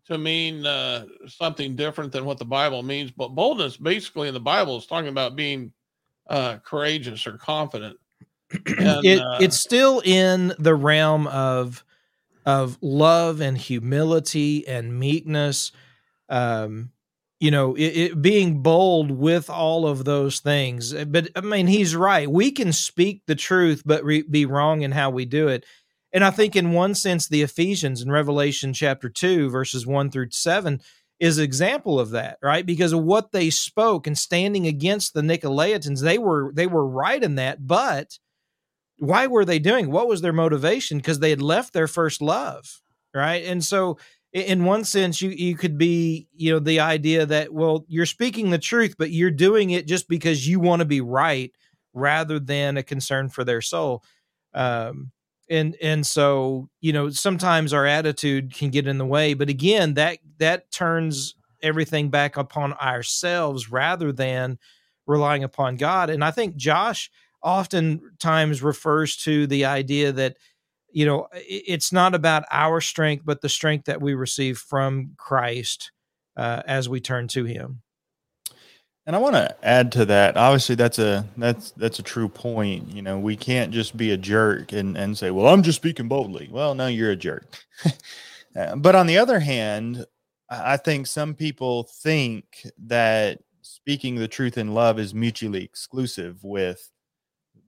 [0.07, 3.11] to mean uh, something different than what the Bible means.
[3.11, 5.73] But boldness, basically, in the Bible, is talking about being
[6.31, 7.99] uh, courageous or confident.
[8.79, 11.85] And, it, uh, it's still in the realm of
[12.47, 15.73] of love and humility and meekness
[16.35, 16.91] um,
[17.39, 20.93] you know, it, it, being bold with all of those things.
[20.93, 22.29] Eh, but I mean, he's right.
[22.29, 25.65] We can speak the truth, but re- be wrong in how we do it.
[26.13, 30.31] And I think, in one sense, the Ephesians in Revelation chapter two, verses one through
[30.31, 30.81] seven,
[31.21, 32.67] is example of that, right?
[32.67, 37.23] Because of what they spoke and standing against the Nicolaitans, they were they were right
[37.23, 37.65] in that.
[37.65, 38.19] But
[38.99, 39.91] why were they doing?
[39.91, 40.99] What was their motivation?
[40.99, 42.81] Because they had left their first love,
[43.15, 43.45] right?
[43.45, 43.99] And so
[44.35, 48.51] in one sense you you could be you know the idea that well you're speaking
[48.51, 51.53] the truth but you're doing it just because you want to be right
[51.95, 54.03] rather than a concern for their soul.
[54.53, 55.13] Um
[55.49, 59.95] and and so you know sometimes our attitude can get in the way but again
[59.95, 64.59] that that turns everything back upon ourselves rather than
[65.07, 66.11] relying upon God.
[66.11, 67.11] And I think Josh
[67.43, 70.37] oftentimes refers to the idea that
[70.95, 75.91] you know, it's not about our strength, but the strength that we receive from Christ
[76.37, 77.83] uh, as we turn to Him.
[79.05, 80.37] And I want to add to that.
[80.37, 82.95] Obviously, that's a that's that's a true point.
[82.95, 86.07] You know, we can't just be a jerk and and say, "Well, I'm just speaking
[86.07, 87.45] boldly." Well, no, you're a jerk.
[88.57, 90.07] Uh, but on the other hand,
[90.49, 92.45] I think some people think
[92.87, 96.89] that speaking the truth in love is mutually exclusive with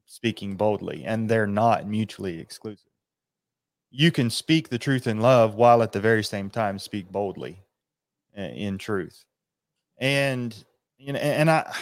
[0.07, 2.87] speaking boldly, and they're not mutually exclusive
[3.99, 7.63] you can speak the truth in love while at the very same time speak boldly
[8.37, 9.25] uh, in truth.
[9.99, 10.55] And
[10.99, 11.73] you know and i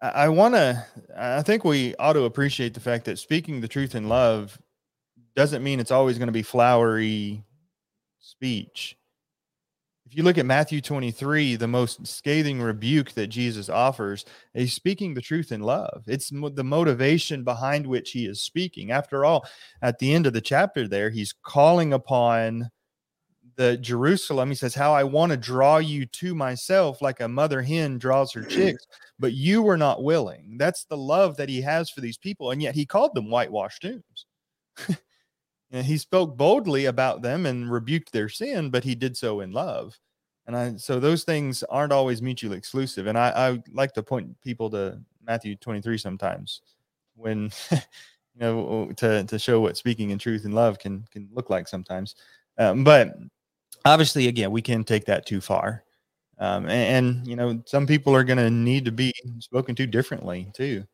[0.00, 0.84] i want to
[1.16, 4.58] i think we ought to appreciate the fact that speaking the truth in love
[5.36, 7.42] doesn't mean it's always going to be flowery
[8.18, 8.96] speech
[10.14, 15.12] if you look at Matthew 23, the most scathing rebuke that Jesus offers, he's speaking
[15.12, 16.04] the truth in love.
[16.06, 18.92] It's the motivation behind which he is speaking.
[18.92, 19.44] After all,
[19.82, 22.70] at the end of the chapter, there, he's calling upon
[23.56, 24.50] the Jerusalem.
[24.50, 28.32] He says, How I want to draw you to myself like a mother hen draws
[28.34, 28.86] her chicks,
[29.18, 30.58] but you were not willing.
[30.58, 32.52] That's the love that he has for these people.
[32.52, 34.26] And yet he called them whitewashed tombs.
[35.74, 39.50] And he spoke boldly about them and rebuked their sin, but he did so in
[39.50, 39.98] love.
[40.46, 43.06] And I so those things aren't always mutually exclusive.
[43.06, 46.60] And I, I like to point people to Matthew 23 sometimes
[47.16, 47.78] when you
[48.40, 52.14] know to to show what speaking in truth and love can can look like sometimes.
[52.58, 53.14] Um, but
[53.84, 55.84] obviously, again, we can take that too far.
[56.38, 59.86] Um, and, and, you know, some people are going to need to be spoken to
[59.86, 60.84] differently too.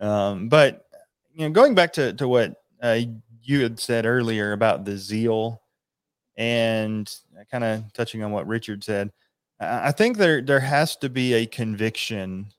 [0.00, 0.86] Um, but
[1.34, 3.00] you know, going back to to what uh,
[3.42, 5.61] you had said earlier about the zeal
[6.42, 7.14] and
[7.52, 9.12] kind of touching on what Richard said,
[9.60, 12.52] I think there there has to be a conviction.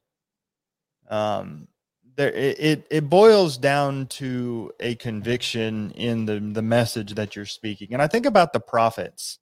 [1.10, 1.68] Um,
[2.16, 7.46] there it, it, it boils down to a conviction in the the message that you're
[7.46, 9.40] speaking, and I think about the prophets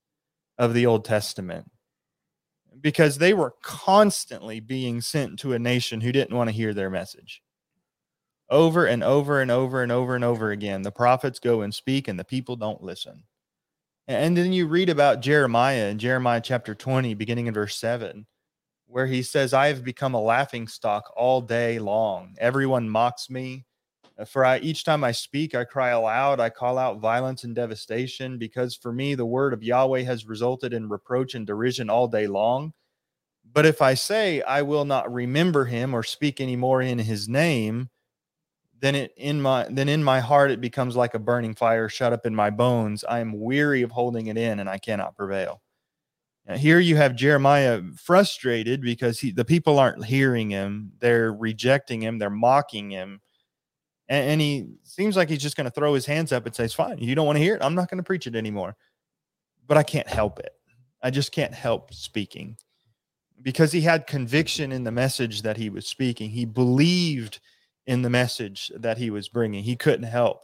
[0.58, 1.70] of the Old Testament
[2.82, 6.90] because they were constantly being sent to a nation who didn't want to hear their
[6.90, 7.44] message
[8.50, 10.82] over and over and over and over and over again.
[10.82, 13.24] The prophets go and speak, and the people don't listen.
[14.12, 18.26] And then you read about Jeremiah in Jeremiah chapter 20, beginning in verse 7,
[18.88, 22.36] where he says, I have become a laughing stock all day long.
[22.38, 23.66] Everyone mocks me.
[24.28, 26.42] For I, each time I speak, I cry aloud.
[26.42, 30.74] I call out violence and devastation, because for me, the word of Yahweh has resulted
[30.74, 32.74] in reproach and derision all day long.
[33.54, 37.30] But if I say, I will not remember him or speak any more in his
[37.30, 37.90] name,
[38.82, 42.14] then it in my then in my heart it becomes like a burning fire shut
[42.14, 43.06] up in my bones.
[43.08, 45.62] I am weary of holding it in and i cannot prevail.
[46.48, 50.92] Now, here you have jeremiah frustrated because he, the people aren't hearing him.
[51.00, 52.18] They're rejecting him.
[52.18, 53.22] They're mocking him.
[54.10, 56.66] And, and he seems like he's just going to throw his hands up and say
[56.66, 56.98] it's fine.
[56.98, 57.64] You don't want to hear it.
[57.64, 58.76] I'm not going to preach it anymore.
[59.68, 60.52] But i can't help it.
[61.04, 62.58] I just can't help speaking.
[63.42, 66.32] Because he had conviction in the message that he was speaking.
[66.32, 67.40] He believed
[67.88, 69.64] in the message that he was bringing.
[69.64, 70.44] He couldn't help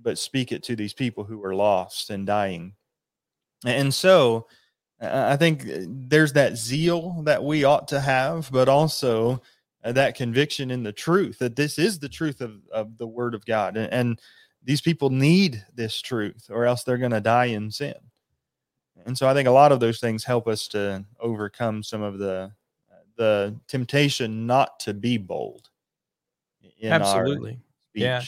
[0.00, 2.74] but speak it to these people who were lost and dying.
[3.64, 4.46] And so
[5.00, 9.42] I think uh, there's that zeal that we ought to have, but also
[9.84, 13.34] uh, that conviction in the truth that this is the truth of, of the word
[13.34, 13.76] of God.
[13.76, 14.20] And, and
[14.64, 17.94] these people need this truth or else they're going to die in sin.
[19.06, 22.18] And so I think a lot of those things help us to overcome some of
[22.18, 22.52] the
[23.16, 25.68] the temptation not to be bold.
[26.82, 27.58] Absolutely.
[27.94, 28.22] Yeah.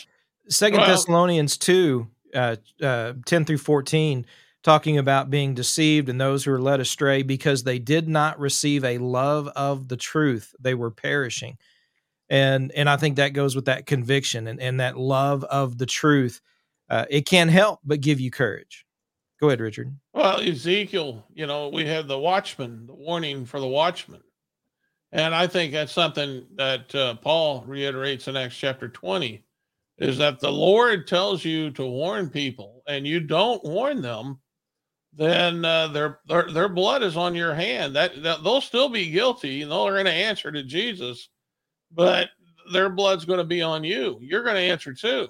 [0.49, 4.27] Second well, Thessalonians 2 uh, uh, 10 through 14
[4.63, 8.85] talking about being deceived and those who are led astray because they did not receive
[8.85, 11.59] a love of the truth they were perishing.
[12.31, 15.87] And and i think that goes with that conviction and, and that love of the
[15.87, 16.41] truth.
[16.89, 18.87] Uh, it can't help but give you courage.
[19.41, 19.95] Go ahead richard.
[20.15, 24.23] Well ezekiel you know we have the watchman the warning for the watchman
[25.15, 29.45] and i think that's something that uh, paul reiterates in acts chapter 20
[29.99, 34.39] is that the lord tells you to warn people and you don't warn them
[35.17, 39.11] then uh, their, their their blood is on your hand that, that they'll still be
[39.11, 41.31] guilty and they're going to answer to jesus
[41.93, 42.31] but
[42.73, 44.19] their blood's going to be on you.
[44.21, 45.29] You're going to answer too.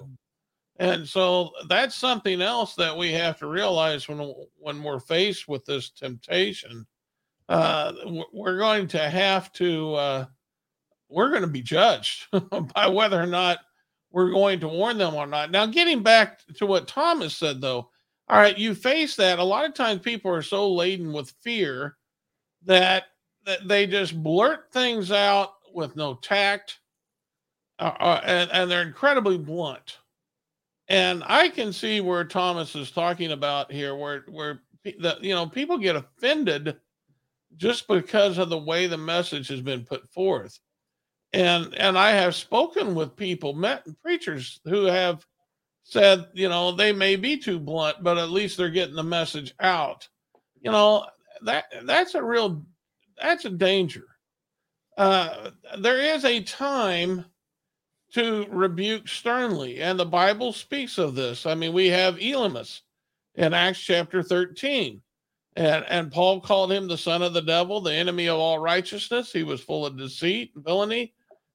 [0.77, 5.65] And so that's something else that we have to realize when when we're faced with
[5.65, 6.85] this temptation.
[7.47, 7.93] Uh,
[8.33, 10.25] we're going to have to uh,
[11.09, 12.27] we're going to be judged
[12.73, 13.59] by whether or not
[14.11, 15.51] we're going to warn them or not.
[15.51, 17.89] Now, getting back to what Thomas said, though,
[18.27, 19.39] all right, you face that.
[19.39, 21.97] A lot of times, people are so laden with fear
[22.65, 23.03] that
[23.45, 26.79] that they just blurt things out with no tact,
[27.77, 29.99] uh, uh, and, and they're incredibly blunt.
[30.87, 35.45] And I can see where Thomas is talking about here, where where the you know
[35.47, 36.77] people get offended
[37.57, 40.59] just because of the way the message has been put forth.
[41.33, 45.25] And and I have spoken with people, met preachers who have
[45.83, 49.53] said, you know, they may be too blunt, but at least they're getting the message
[49.59, 50.07] out.
[50.61, 51.05] You know,
[51.43, 52.65] that that's a real
[53.21, 54.05] that's a danger
[54.97, 57.25] uh, there is a time
[58.13, 61.45] to rebuke sternly, and the Bible speaks of this.
[61.45, 62.81] I mean, we have Elymas
[63.35, 65.01] in Acts chapter 13.
[65.55, 69.31] And, and Paul called him the son of the devil, the enemy of all righteousness.
[69.31, 71.13] He was full of deceit and villainy.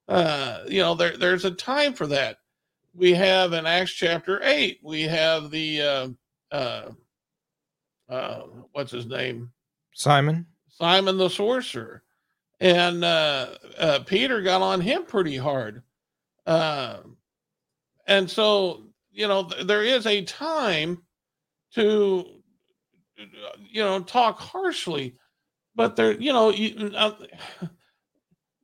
[0.08, 2.38] Uh, you know, there, there's a time for that.
[2.94, 6.08] We have in Acts chapter 8, we have the, uh,
[6.50, 6.90] uh,
[8.08, 9.52] uh, what's his name?
[9.92, 10.46] Simon.
[10.68, 12.02] Simon the sorcerer
[12.60, 15.82] and uh, uh, Peter got on him pretty hard.
[16.46, 16.98] Uh,
[18.06, 21.02] and so, you know, th- there is a time
[21.74, 22.39] to,
[23.68, 25.16] you know, talk harshly,
[25.74, 27.12] but there, you know, you, uh,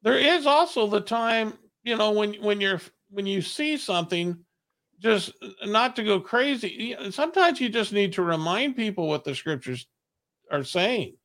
[0.03, 4.39] there is also the time, you know, when when you're when you see something,
[5.01, 5.33] just
[5.65, 6.97] not to go crazy.
[7.11, 9.87] Sometimes you just need to remind people what the scriptures
[10.51, 11.17] are saying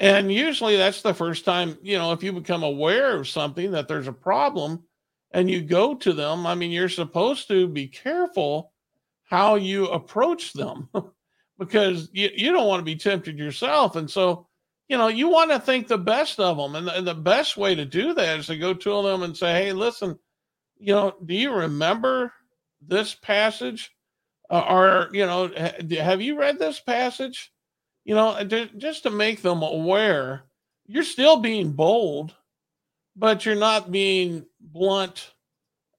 [0.00, 3.86] and usually that's the first time, you know, if you become aware of something that
[3.86, 4.82] there's a problem
[5.32, 8.72] and you go to them, I mean, you're supposed to be careful
[9.24, 10.88] how you approach them
[11.60, 13.94] because you, you don't want to be tempted yourself.
[13.94, 14.48] And so,
[14.88, 16.74] you know, you want to think the best of them.
[16.74, 19.36] And the, and the best way to do that is to go to them and
[19.36, 20.18] say, hey, listen,
[20.80, 22.32] you know, do you remember
[22.84, 23.94] this passage?
[24.50, 25.48] Uh, or, you know,
[26.00, 27.52] have you read this passage?
[28.04, 28.42] you know,
[28.76, 30.42] just to make them aware,
[30.86, 32.34] you're still being bold,
[33.14, 35.32] but you're not being blunt.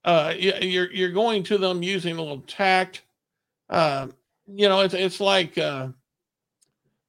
[0.04, 3.04] Uh, you're you're going to them using a little tact.
[3.70, 4.08] Uh,
[4.54, 5.90] you know, it's it's like, uh,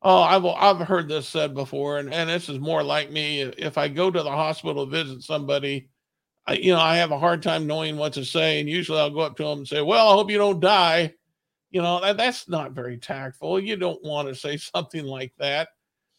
[0.02, 3.40] oh, I've I've heard this said before, and and this is more like me.
[3.40, 5.88] If I go to the hospital to visit somebody,
[6.46, 9.10] I, you know, I have a hard time knowing what to say, and usually I'll
[9.10, 11.14] go up to them and say, "Well, I hope you don't die."
[11.70, 13.58] You know, that, that's not very tactful.
[13.58, 15.68] You don't want to say something like that.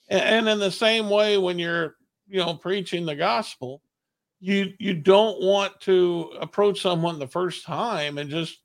[0.10, 1.96] And, and in the same way, when you're,
[2.28, 3.82] you know, preaching the gospel,
[4.40, 8.63] you you don't want to approach someone the first time and just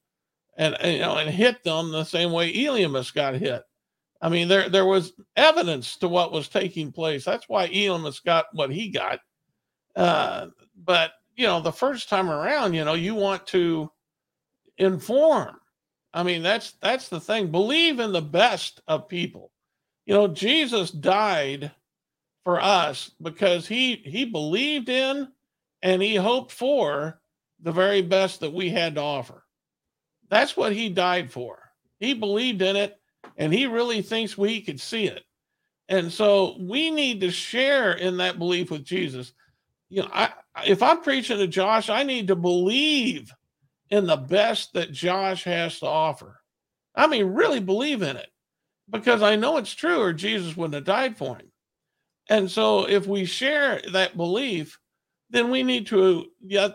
[0.58, 3.62] and, you know and hit them the same way Elymas got hit.
[4.20, 7.24] I mean, there there was evidence to what was taking place.
[7.24, 9.20] That's why Elymas got what he got.
[9.96, 10.48] Uh,
[10.84, 13.90] but you know, the first time around, you know, you want to
[14.76, 15.58] inform
[16.12, 17.50] I mean, that's that's the thing.
[17.50, 19.52] Believe in the best of people.
[20.06, 21.70] You know, Jesus died
[22.44, 25.28] for us because he he believed in
[25.82, 27.20] and he hoped for
[27.60, 29.44] the very best that we had to offer.
[30.28, 31.58] That's what he died for.
[32.00, 32.98] He believed in it
[33.36, 35.24] and he really thinks we could see it.
[35.88, 39.32] And so we need to share in that belief with Jesus.
[39.88, 40.32] You know, I
[40.66, 43.32] if I'm preaching to Josh, I need to believe
[43.90, 46.40] in the best that Josh has to offer.
[46.94, 48.28] I mean, really believe in it
[48.90, 51.50] because I know it's true, or Jesus wouldn't have died for him.
[52.28, 54.78] And so, if we share that belief,
[55.30, 56.26] then we need to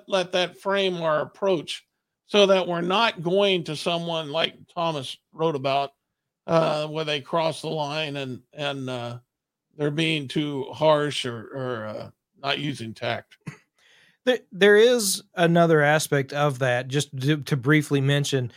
[0.08, 1.86] let that frame our approach
[2.34, 5.92] so that we're not going to someone like Thomas wrote about,
[6.48, 9.20] uh, where they cross the line and and uh,
[9.78, 12.10] they're being too harsh or, or uh,
[12.42, 13.38] not using tact.
[14.54, 18.54] There is another aspect of that, just to, to briefly mention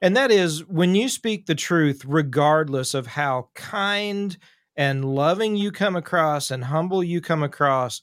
[0.00, 4.36] and that is when you speak the truth, regardless of how kind
[4.76, 8.00] and loving you come across and humble you come across,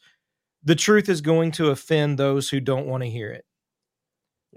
[0.61, 3.45] the truth is going to offend those who don't want to hear it.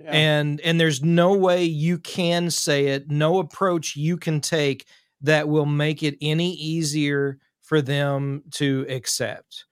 [0.06, 4.86] And and there's no way you can say it, no approach you can take
[5.22, 9.64] that will make it any easier for them to accept.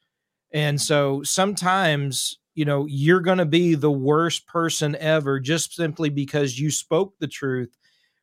[0.52, 6.08] And so sometimes you know you're going to be the worst person ever just simply
[6.08, 7.76] because you spoke the truth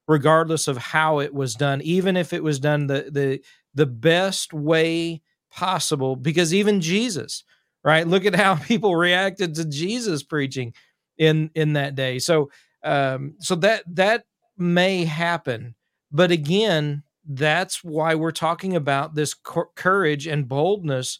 [0.07, 3.39] regardless of how it was done even if it was done the the
[3.75, 7.43] the best way possible because even Jesus
[7.83, 8.07] right?
[8.07, 10.73] Look at how people reacted to Jesus preaching
[11.17, 12.19] in in that day.
[12.19, 12.49] So
[12.83, 14.25] um so that that
[14.57, 15.75] may happen.
[16.11, 19.33] But again that's why we're talking about this
[19.75, 21.19] courage and boldness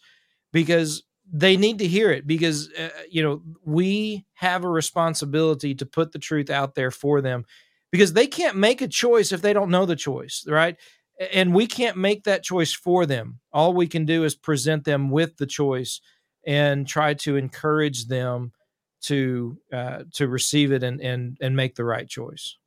[0.52, 5.86] because they need to hear it because uh, you know we have a responsibility to
[5.86, 7.46] put the truth out there for them
[7.92, 10.78] because they can't make a choice if they don't know the choice right?
[11.32, 13.40] And we can't make that choice for them.
[13.54, 16.02] All we can do is present them with the choice
[16.46, 18.52] and try to encourage them
[19.04, 22.58] to uh, to receive it and and and make the right choice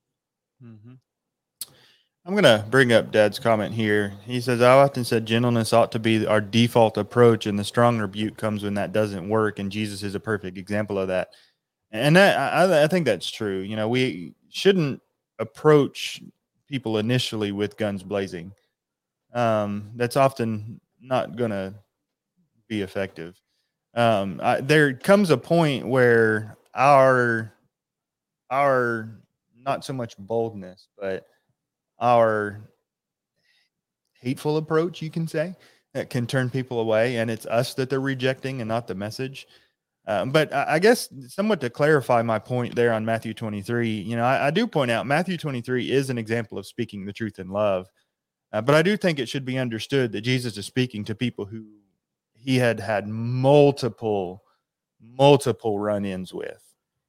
[0.62, 0.94] mm-hmm.
[2.26, 4.12] I'm going to bring up Dad's comment here.
[4.24, 8.00] He says, I often said gentleness ought to be our default approach, and the strong
[8.00, 9.60] rebuke comes when that doesn't work.
[9.60, 11.28] And Jesus is a perfect example of that.
[11.92, 13.60] And that, I, I think that's true.
[13.60, 15.00] You know, we shouldn't
[15.38, 16.20] approach
[16.68, 18.50] people initially with guns blazing.
[19.32, 21.74] Um, that's often not going to
[22.66, 23.40] be effective.
[23.96, 27.52] Um, I, there comes a point where our,
[28.50, 29.08] our,
[29.64, 31.26] not so much boldness, but
[31.98, 32.60] our
[34.20, 35.56] hateful approach, you can say,
[35.94, 37.16] that can turn people away.
[37.16, 39.46] And it's us that they're rejecting and not the message.
[40.06, 44.24] Um, but I, guess somewhat to clarify my point there on Matthew 23, you know,
[44.24, 47.48] I, I do point out Matthew 23 is an example of speaking the truth in
[47.48, 47.88] love.
[48.52, 51.44] Uh, but I do think it should be understood that Jesus is speaking to people
[51.44, 51.64] who
[52.46, 54.44] he had had multiple,
[55.02, 56.62] multiple run ins with.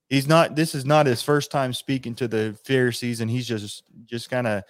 [0.09, 3.83] He's not this is not his first time speaking to the pharisees and he's just
[4.05, 4.63] just kind of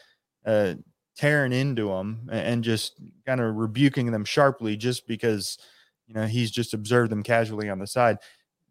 [0.45, 0.73] uh
[1.15, 5.57] tearing into them and just kind of rebuking them sharply just because
[6.05, 8.17] you know he's just observed them casually on the side.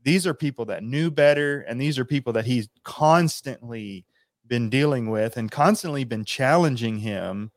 [0.03, 4.05] These are people that knew better and these are people that he's constantly
[4.47, 7.53] been dealing with and constantly been challenging him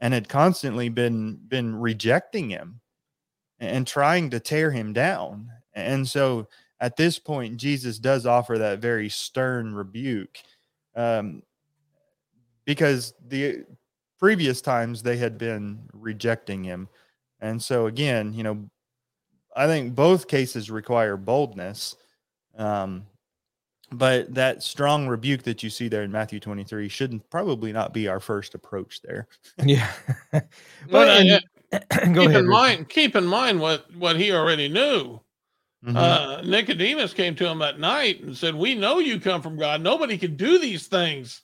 [0.00, 2.80] and had constantly been been rejecting him
[3.62, 6.48] and trying to tear him down and so
[6.82, 10.38] at this point, Jesus does offer that very stern rebuke
[10.96, 11.44] um,
[12.64, 13.64] because the
[14.18, 16.88] previous times they had been rejecting him.
[17.40, 18.68] And so, again, you know,
[19.54, 21.94] I think both cases require boldness.
[22.58, 23.06] Um,
[23.92, 28.08] but that strong rebuke that you see there in Matthew 23 shouldn't probably not be
[28.08, 29.28] our first approach there.
[29.64, 29.92] yeah.
[30.90, 31.40] well, and,
[31.72, 35.20] keep ahead, in mind, keep in mind what, what he already knew.
[35.84, 35.96] Mm-hmm.
[35.96, 39.80] Uh, Nicodemus came to him at night and said, We know you come from God.
[39.80, 41.42] Nobody could do these things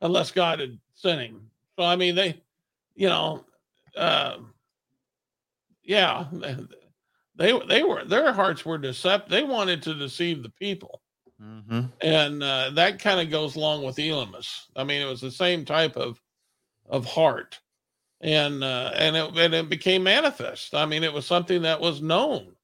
[0.00, 1.50] unless God had sent him.
[1.78, 2.42] So, I mean, they,
[2.94, 3.44] you know,
[3.96, 4.38] uh,
[5.84, 6.26] yeah,
[7.36, 9.30] they, they were, their hearts were deceptive.
[9.30, 11.00] They wanted to deceive the people.
[11.40, 11.82] Mm-hmm.
[12.00, 14.48] And uh, that kind of goes along with Elymas.
[14.74, 16.20] I mean, it was the same type of,
[16.88, 17.60] of heart.
[18.20, 20.74] And, uh, and it, and it became manifest.
[20.74, 22.56] I mean, it was something that was known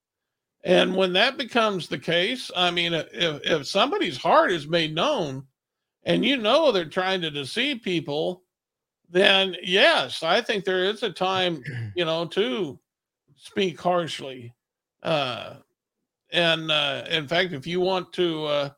[0.64, 5.44] and when that becomes the case, I mean, if, if somebody's heart is made known
[6.05, 8.44] and you know they're trying to deceive people,
[9.11, 11.62] then yes, I think there is a time,
[11.96, 12.78] you know, to
[13.36, 14.55] speak harshly.
[15.03, 15.55] Uh,
[16.30, 18.70] and uh, in fact, if you want to, uh,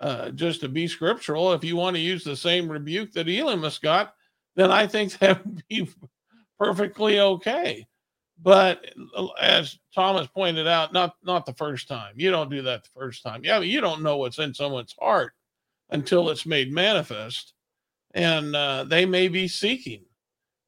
[0.00, 3.80] uh, just to be scriptural, if you want to use the same rebuke that Elymas
[3.80, 4.14] got,
[4.56, 5.88] then I think that would be
[6.58, 7.86] perfectly okay.
[8.42, 8.84] But
[9.16, 12.14] uh, as Thomas pointed out, not not the first time.
[12.16, 13.44] You don't do that the first time.
[13.44, 15.32] Yeah, you don't know what's in someone's heart
[15.90, 17.54] until it's made manifest,
[18.12, 20.04] and uh, they may be seeking.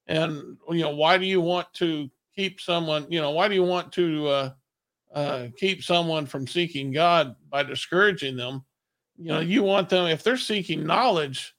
[0.07, 3.65] And you know, why do you want to keep someone, you know, why do you
[3.65, 4.51] want to uh,
[5.15, 8.65] uh, keep someone from seeking God by discouraging them?
[9.19, 11.55] You know, you want them, if they're seeking knowledge,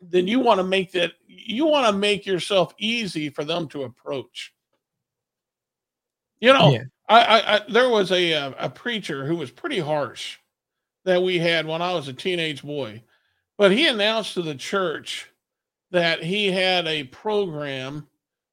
[0.00, 3.84] then you want to make that, you want to make yourself easy for them to
[3.84, 4.52] approach.
[6.40, 6.84] You know, yeah.
[7.08, 10.38] I, I, I, there was a, a, uh, a preacher who was pretty harsh
[11.04, 13.02] that we had when I was a teenage boy,
[13.56, 15.30] but he announced to the church
[15.92, 18.06] that he had a program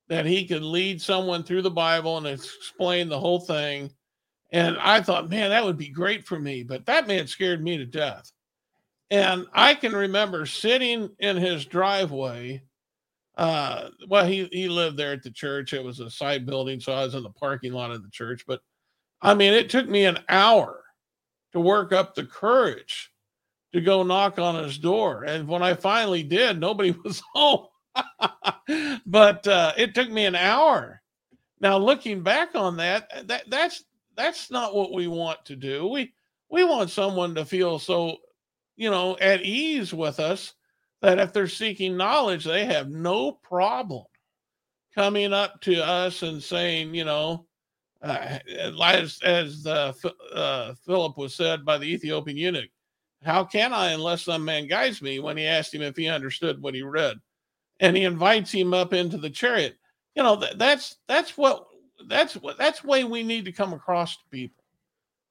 [0.07, 3.89] that he could lead someone through the Bible and explain the whole thing.
[4.51, 6.61] And I thought, man, that would be great for me.
[6.61, 8.31] But that man scared me to death.
[9.11, 12.61] And I can remember sitting in his driveway.
[13.37, 15.73] Uh, well, he, he lived there at the church.
[15.73, 16.79] It was a side building.
[16.79, 18.43] So I was in the parking lot of the church.
[18.47, 18.61] But
[19.21, 20.83] I mean, it took me an hour
[21.53, 23.11] to work up the courage
[23.73, 25.23] to go knock on his door.
[25.23, 27.67] And when I finally did, nobody was home.
[29.05, 31.01] but uh, it took me an hour.
[31.59, 33.83] Now looking back on that, that that's
[34.15, 35.87] that's not what we want to do.
[35.87, 36.13] We
[36.49, 38.17] we want someone to feel so,
[38.75, 40.53] you know, at ease with us
[41.01, 44.05] that if they're seeking knowledge, they have no problem
[44.95, 47.45] coming up to us and saying, you know,
[48.01, 48.39] uh,
[48.83, 49.93] as as uh,
[50.33, 52.69] uh, Philip was said by the Ethiopian eunuch,
[53.23, 55.19] how can I unless some man guides me?
[55.19, 57.17] When he asked him if he understood what he read,
[57.79, 59.77] and he invites him up into the chariot.
[60.15, 61.65] You know, that, that's that's what
[62.07, 64.63] that's what that's way we need to come across to people.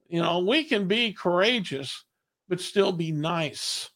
[0.09, 2.05] You know, we can be courageous,
[2.53, 3.88] but still be nice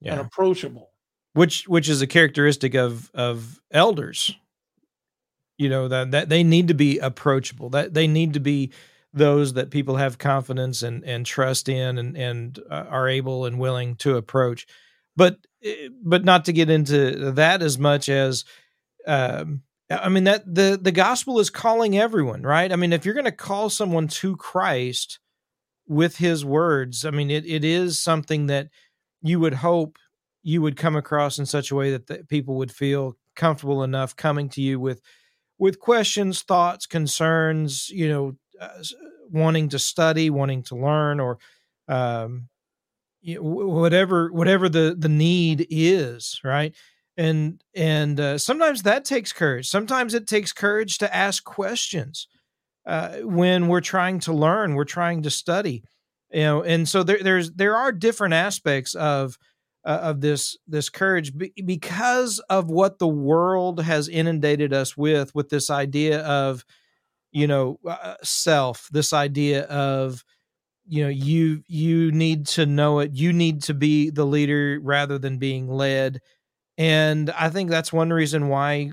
[0.00, 0.12] yeah.
[0.12, 0.90] and approachable.
[1.34, 4.34] Which which is a characteristic of of elders.
[5.56, 7.70] You know that that they need to be approachable.
[7.70, 8.72] That they need to be
[9.12, 13.60] those that people have confidence and and trust in and and uh, are able and
[13.60, 14.66] willing to approach
[15.14, 18.44] but eh, but not to get into that as much as
[19.06, 22.72] um, I mean that the the gospel is calling everyone, right?
[22.72, 25.20] I mean, if you're going to call someone to Christ
[25.86, 28.68] with His words, I mean, it it is something that
[29.22, 29.98] you would hope
[30.42, 34.14] you would come across in such a way that the, people would feel comfortable enough
[34.14, 35.00] coming to you with
[35.58, 38.82] with questions, thoughts, concerns, you know, uh,
[39.30, 41.38] wanting to study, wanting to learn, or
[41.88, 42.48] um,
[43.20, 46.74] you know, whatever whatever the the need is, right?
[47.16, 49.68] And and uh, sometimes that takes courage.
[49.68, 52.28] Sometimes it takes courage to ask questions
[52.86, 55.82] uh, when we're trying to learn, we're trying to study,
[56.30, 56.62] you know.
[56.62, 59.38] And so there, there's there are different aspects of
[59.84, 61.32] uh, of this this courage
[61.64, 66.64] because of what the world has inundated us with with this idea of
[67.32, 70.24] you know uh, self this idea of
[70.86, 75.18] you know you you need to know it you need to be the leader rather
[75.18, 76.20] than being led
[76.78, 78.90] and i think that's one reason why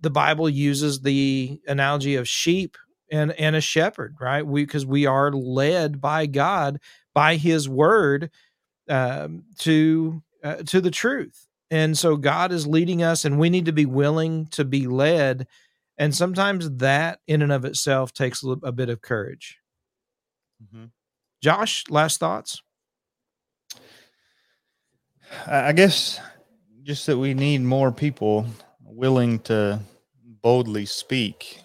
[0.00, 2.76] the bible uses the analogy of sheep
[3.10, 6.80] and and a shepherd right we because we are led by god
[7.14, 8.30] by his word
[8.88, 13.64] um, to uh, to the truth and so god is leading us and we need
[13.66, 15.46] to be willing to be led
[15.98, 19.58] and sometimes that in and of itself takes a, a bit of courage
[20.62, 20.86] mm-hmm.
[21.42, 22.62] Josh, last thoughts?
[25.46, 26.20] I guess
[26.82, 28.46] just that we need more people
[28.84, 29.80] willing to
[30.42, 31.60] boldly speak.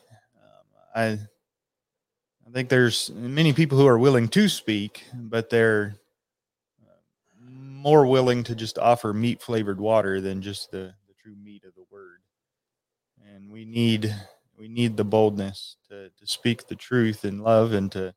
[0.95, 1.29] Um,
[2.51, 5.95] I think there's many people who are willing to speak, but they're
[7.49, 11.73] more willing to just offer meat flavored water than just the, the true meat of
[11.75, 12.19] the word.
[13.25, 14.13] And we need
[14.57, 18.13] we need the boldness to, to speak the truth in love and to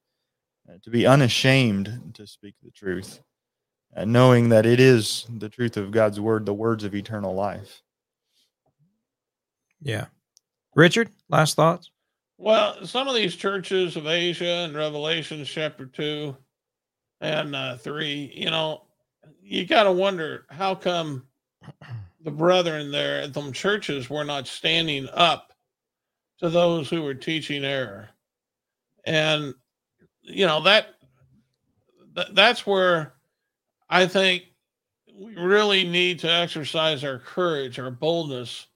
[0.68, 3.20] uh, to be unashamed to speak the truth,
[3.96, 7.82] uh, knowing that it is the truth of God's word, the words of eternal life.
[9.80, 10.06] Yeah.
[10.74, 11.92] Richard, last thoughts?
[12.36, 16.36] Well, some of these churches of Asia and Revelation chapter 2
[17.20, 18.82] and uh, 3, you know,
[19.40, 21.26] you got to wonder how come
[22.24, 25.52] the brethren there at them churches were not standing up
[26.38, 28.08] to those who were teaching error.
[29.04, 29.54] And
[30.22, 30.88] you know that,
[32.14, 33.14] that that's where
[33.88, 34.44] I think
[35.14, 38.66] we really need to exercise our courage, our boldness,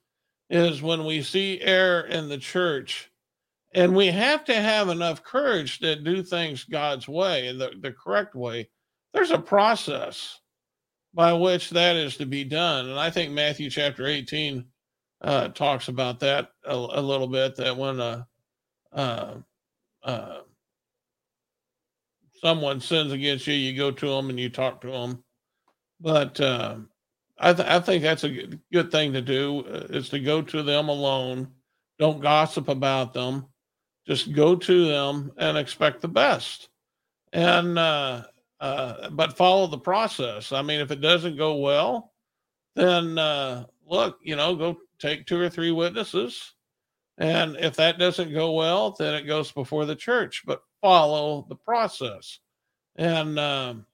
[0.51, 3.11] is when we see error in the church.
[3.75, 8.35] And we have to have enough courage to do things God's way the, the correct
[8.35, 8.71] way.
[9.13, 10.41] There's a process
[11.15, 12.89] by which that is to be done.
[12.89, 14.65] And I think Matthew chapter 18
[15.21, 18.27] uh, talks about that a, a, little bit that when a,
[18.93, 19.35] uh,
[20.03, 20.39] uh,
[22.41, 25.23] someone sins against you, you go to them and you talk to them.
[26.01, 26.77] But uh,
[27.39, 30.63] I, th- I think that's a good, thing to do uh, is to go to
[30.63, 31.49] them alone,
[31.99, 33.47] Don't gossip about them.
[34.09, 36.71] Just go to them and expect the best.
[37.35, 38.23] And, uh,
[38.59, 40.51] uh, but follow the process.
[40.51, 42.15] I mean, if it doesn't go well,
[42.75, 46.55] then uh, look, you know, go take two or three witnesses.
[47.19, 51.57] And if that doesn't go well, then it goes before the church, but follow the
[51.57, 52.39] process.
[52.97, 53.85] And, um,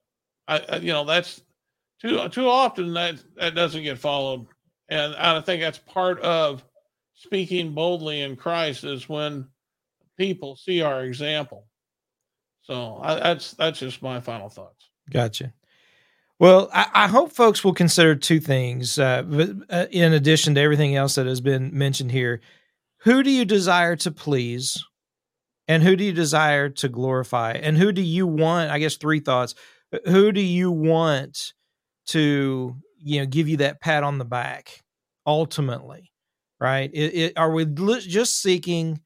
[0.47, 1.43] I, I, you know, that's
[2.01, 4.47] too, too often that, that doesn't get followed.
[4.89, 6.63] And I think that's part of
[7.15, 9.49] speaking boldly in Christ is when
[10.17, 11.67] people see our example.
[12.63, 14.89] So I, that's, that's just my final thoughts.
[15.11, 15.53] Gotcha.
[16.39, 19.23] Well, I, I, hope folks will consider two things uh,
[19.71, 22.41] uh, in addition to everything else that has been mentioned here.
[22.99, 24.83] Who do you desire to please?
[25.69, 27.53] And who do you desire to glorify?
[27.53, 28.71] And who do you want?
[28.71, 29.55] I guess three thoughts.
[30.07, 31.55] Who do you want
[32.09, 34.83] to, you know, give you that pat on the back
[35.27, 36.11] ultimately?
[36.61, 36.91] Right?
[36.93, 39.01] It, it, are we just seeking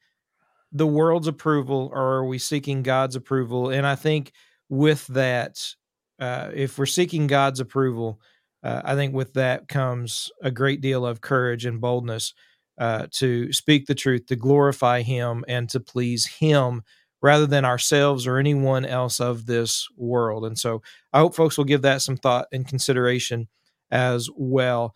[0.73, 3.71] the world's approval or are we seeking God's approval?
[3.71, 4.33] And I think
[4.69, 5.75] with that,
[6.19, 8.21] uh, if we're seeking God's approval,
[8.63, 12.35] uh, I think with that comes a great deal of courage and boldness
[12.79, 16.83] uh, to speak the truth, to glorify Him, and to please Him
[17.21, 20.45] rather than ourselves or anyone else of this world.
[20.45, 23.49] And so I hope folks will give that some thought and consideration
[23.91, 24.95] as well.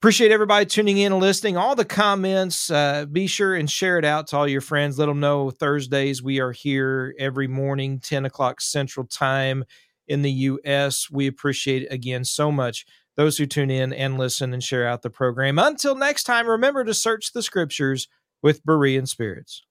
[0.00, 1.56] Appreciate everybody tuning in and listening.
[1.56, 4.96] All the comments, uh, be sure and share it out to all your friends.
[4.96, 9.64] Let them know Thursdays we are here every morning, 10 o'clock Central Time
[10.06, 11.10] in the U.S.
[11.10, 12.86] We appreciate again so much
[13.16, 15.58] those who tune in and listen and share out the program.
[15.58, 18.06] Until next time, remember to search the scriptures
[18.40, 19.64] with Berean spirits.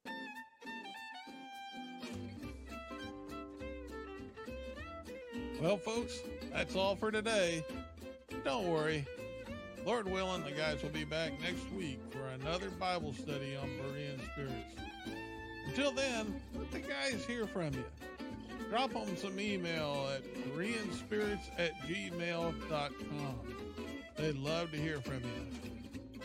[5.62, 6.20] Well, folks,
[6.52, 7.64] that's all for today.
[8.44, 9.08] Don't worry.
[9.88, 14.20] Lord willing, the guys will be back next week for another Bible study on Berean
[14.34, 14.76] spirits.
[15.66, 17.86] Until then, let the guys hear from you
[18.70, 23.40] drop them some email at bereanspirits at gmail.com.
[24.18, 26.20] They'd love to hear from you.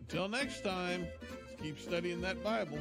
[0.00, 1.06] Until next time,
[1.62, 2.80] keep studying that Bible.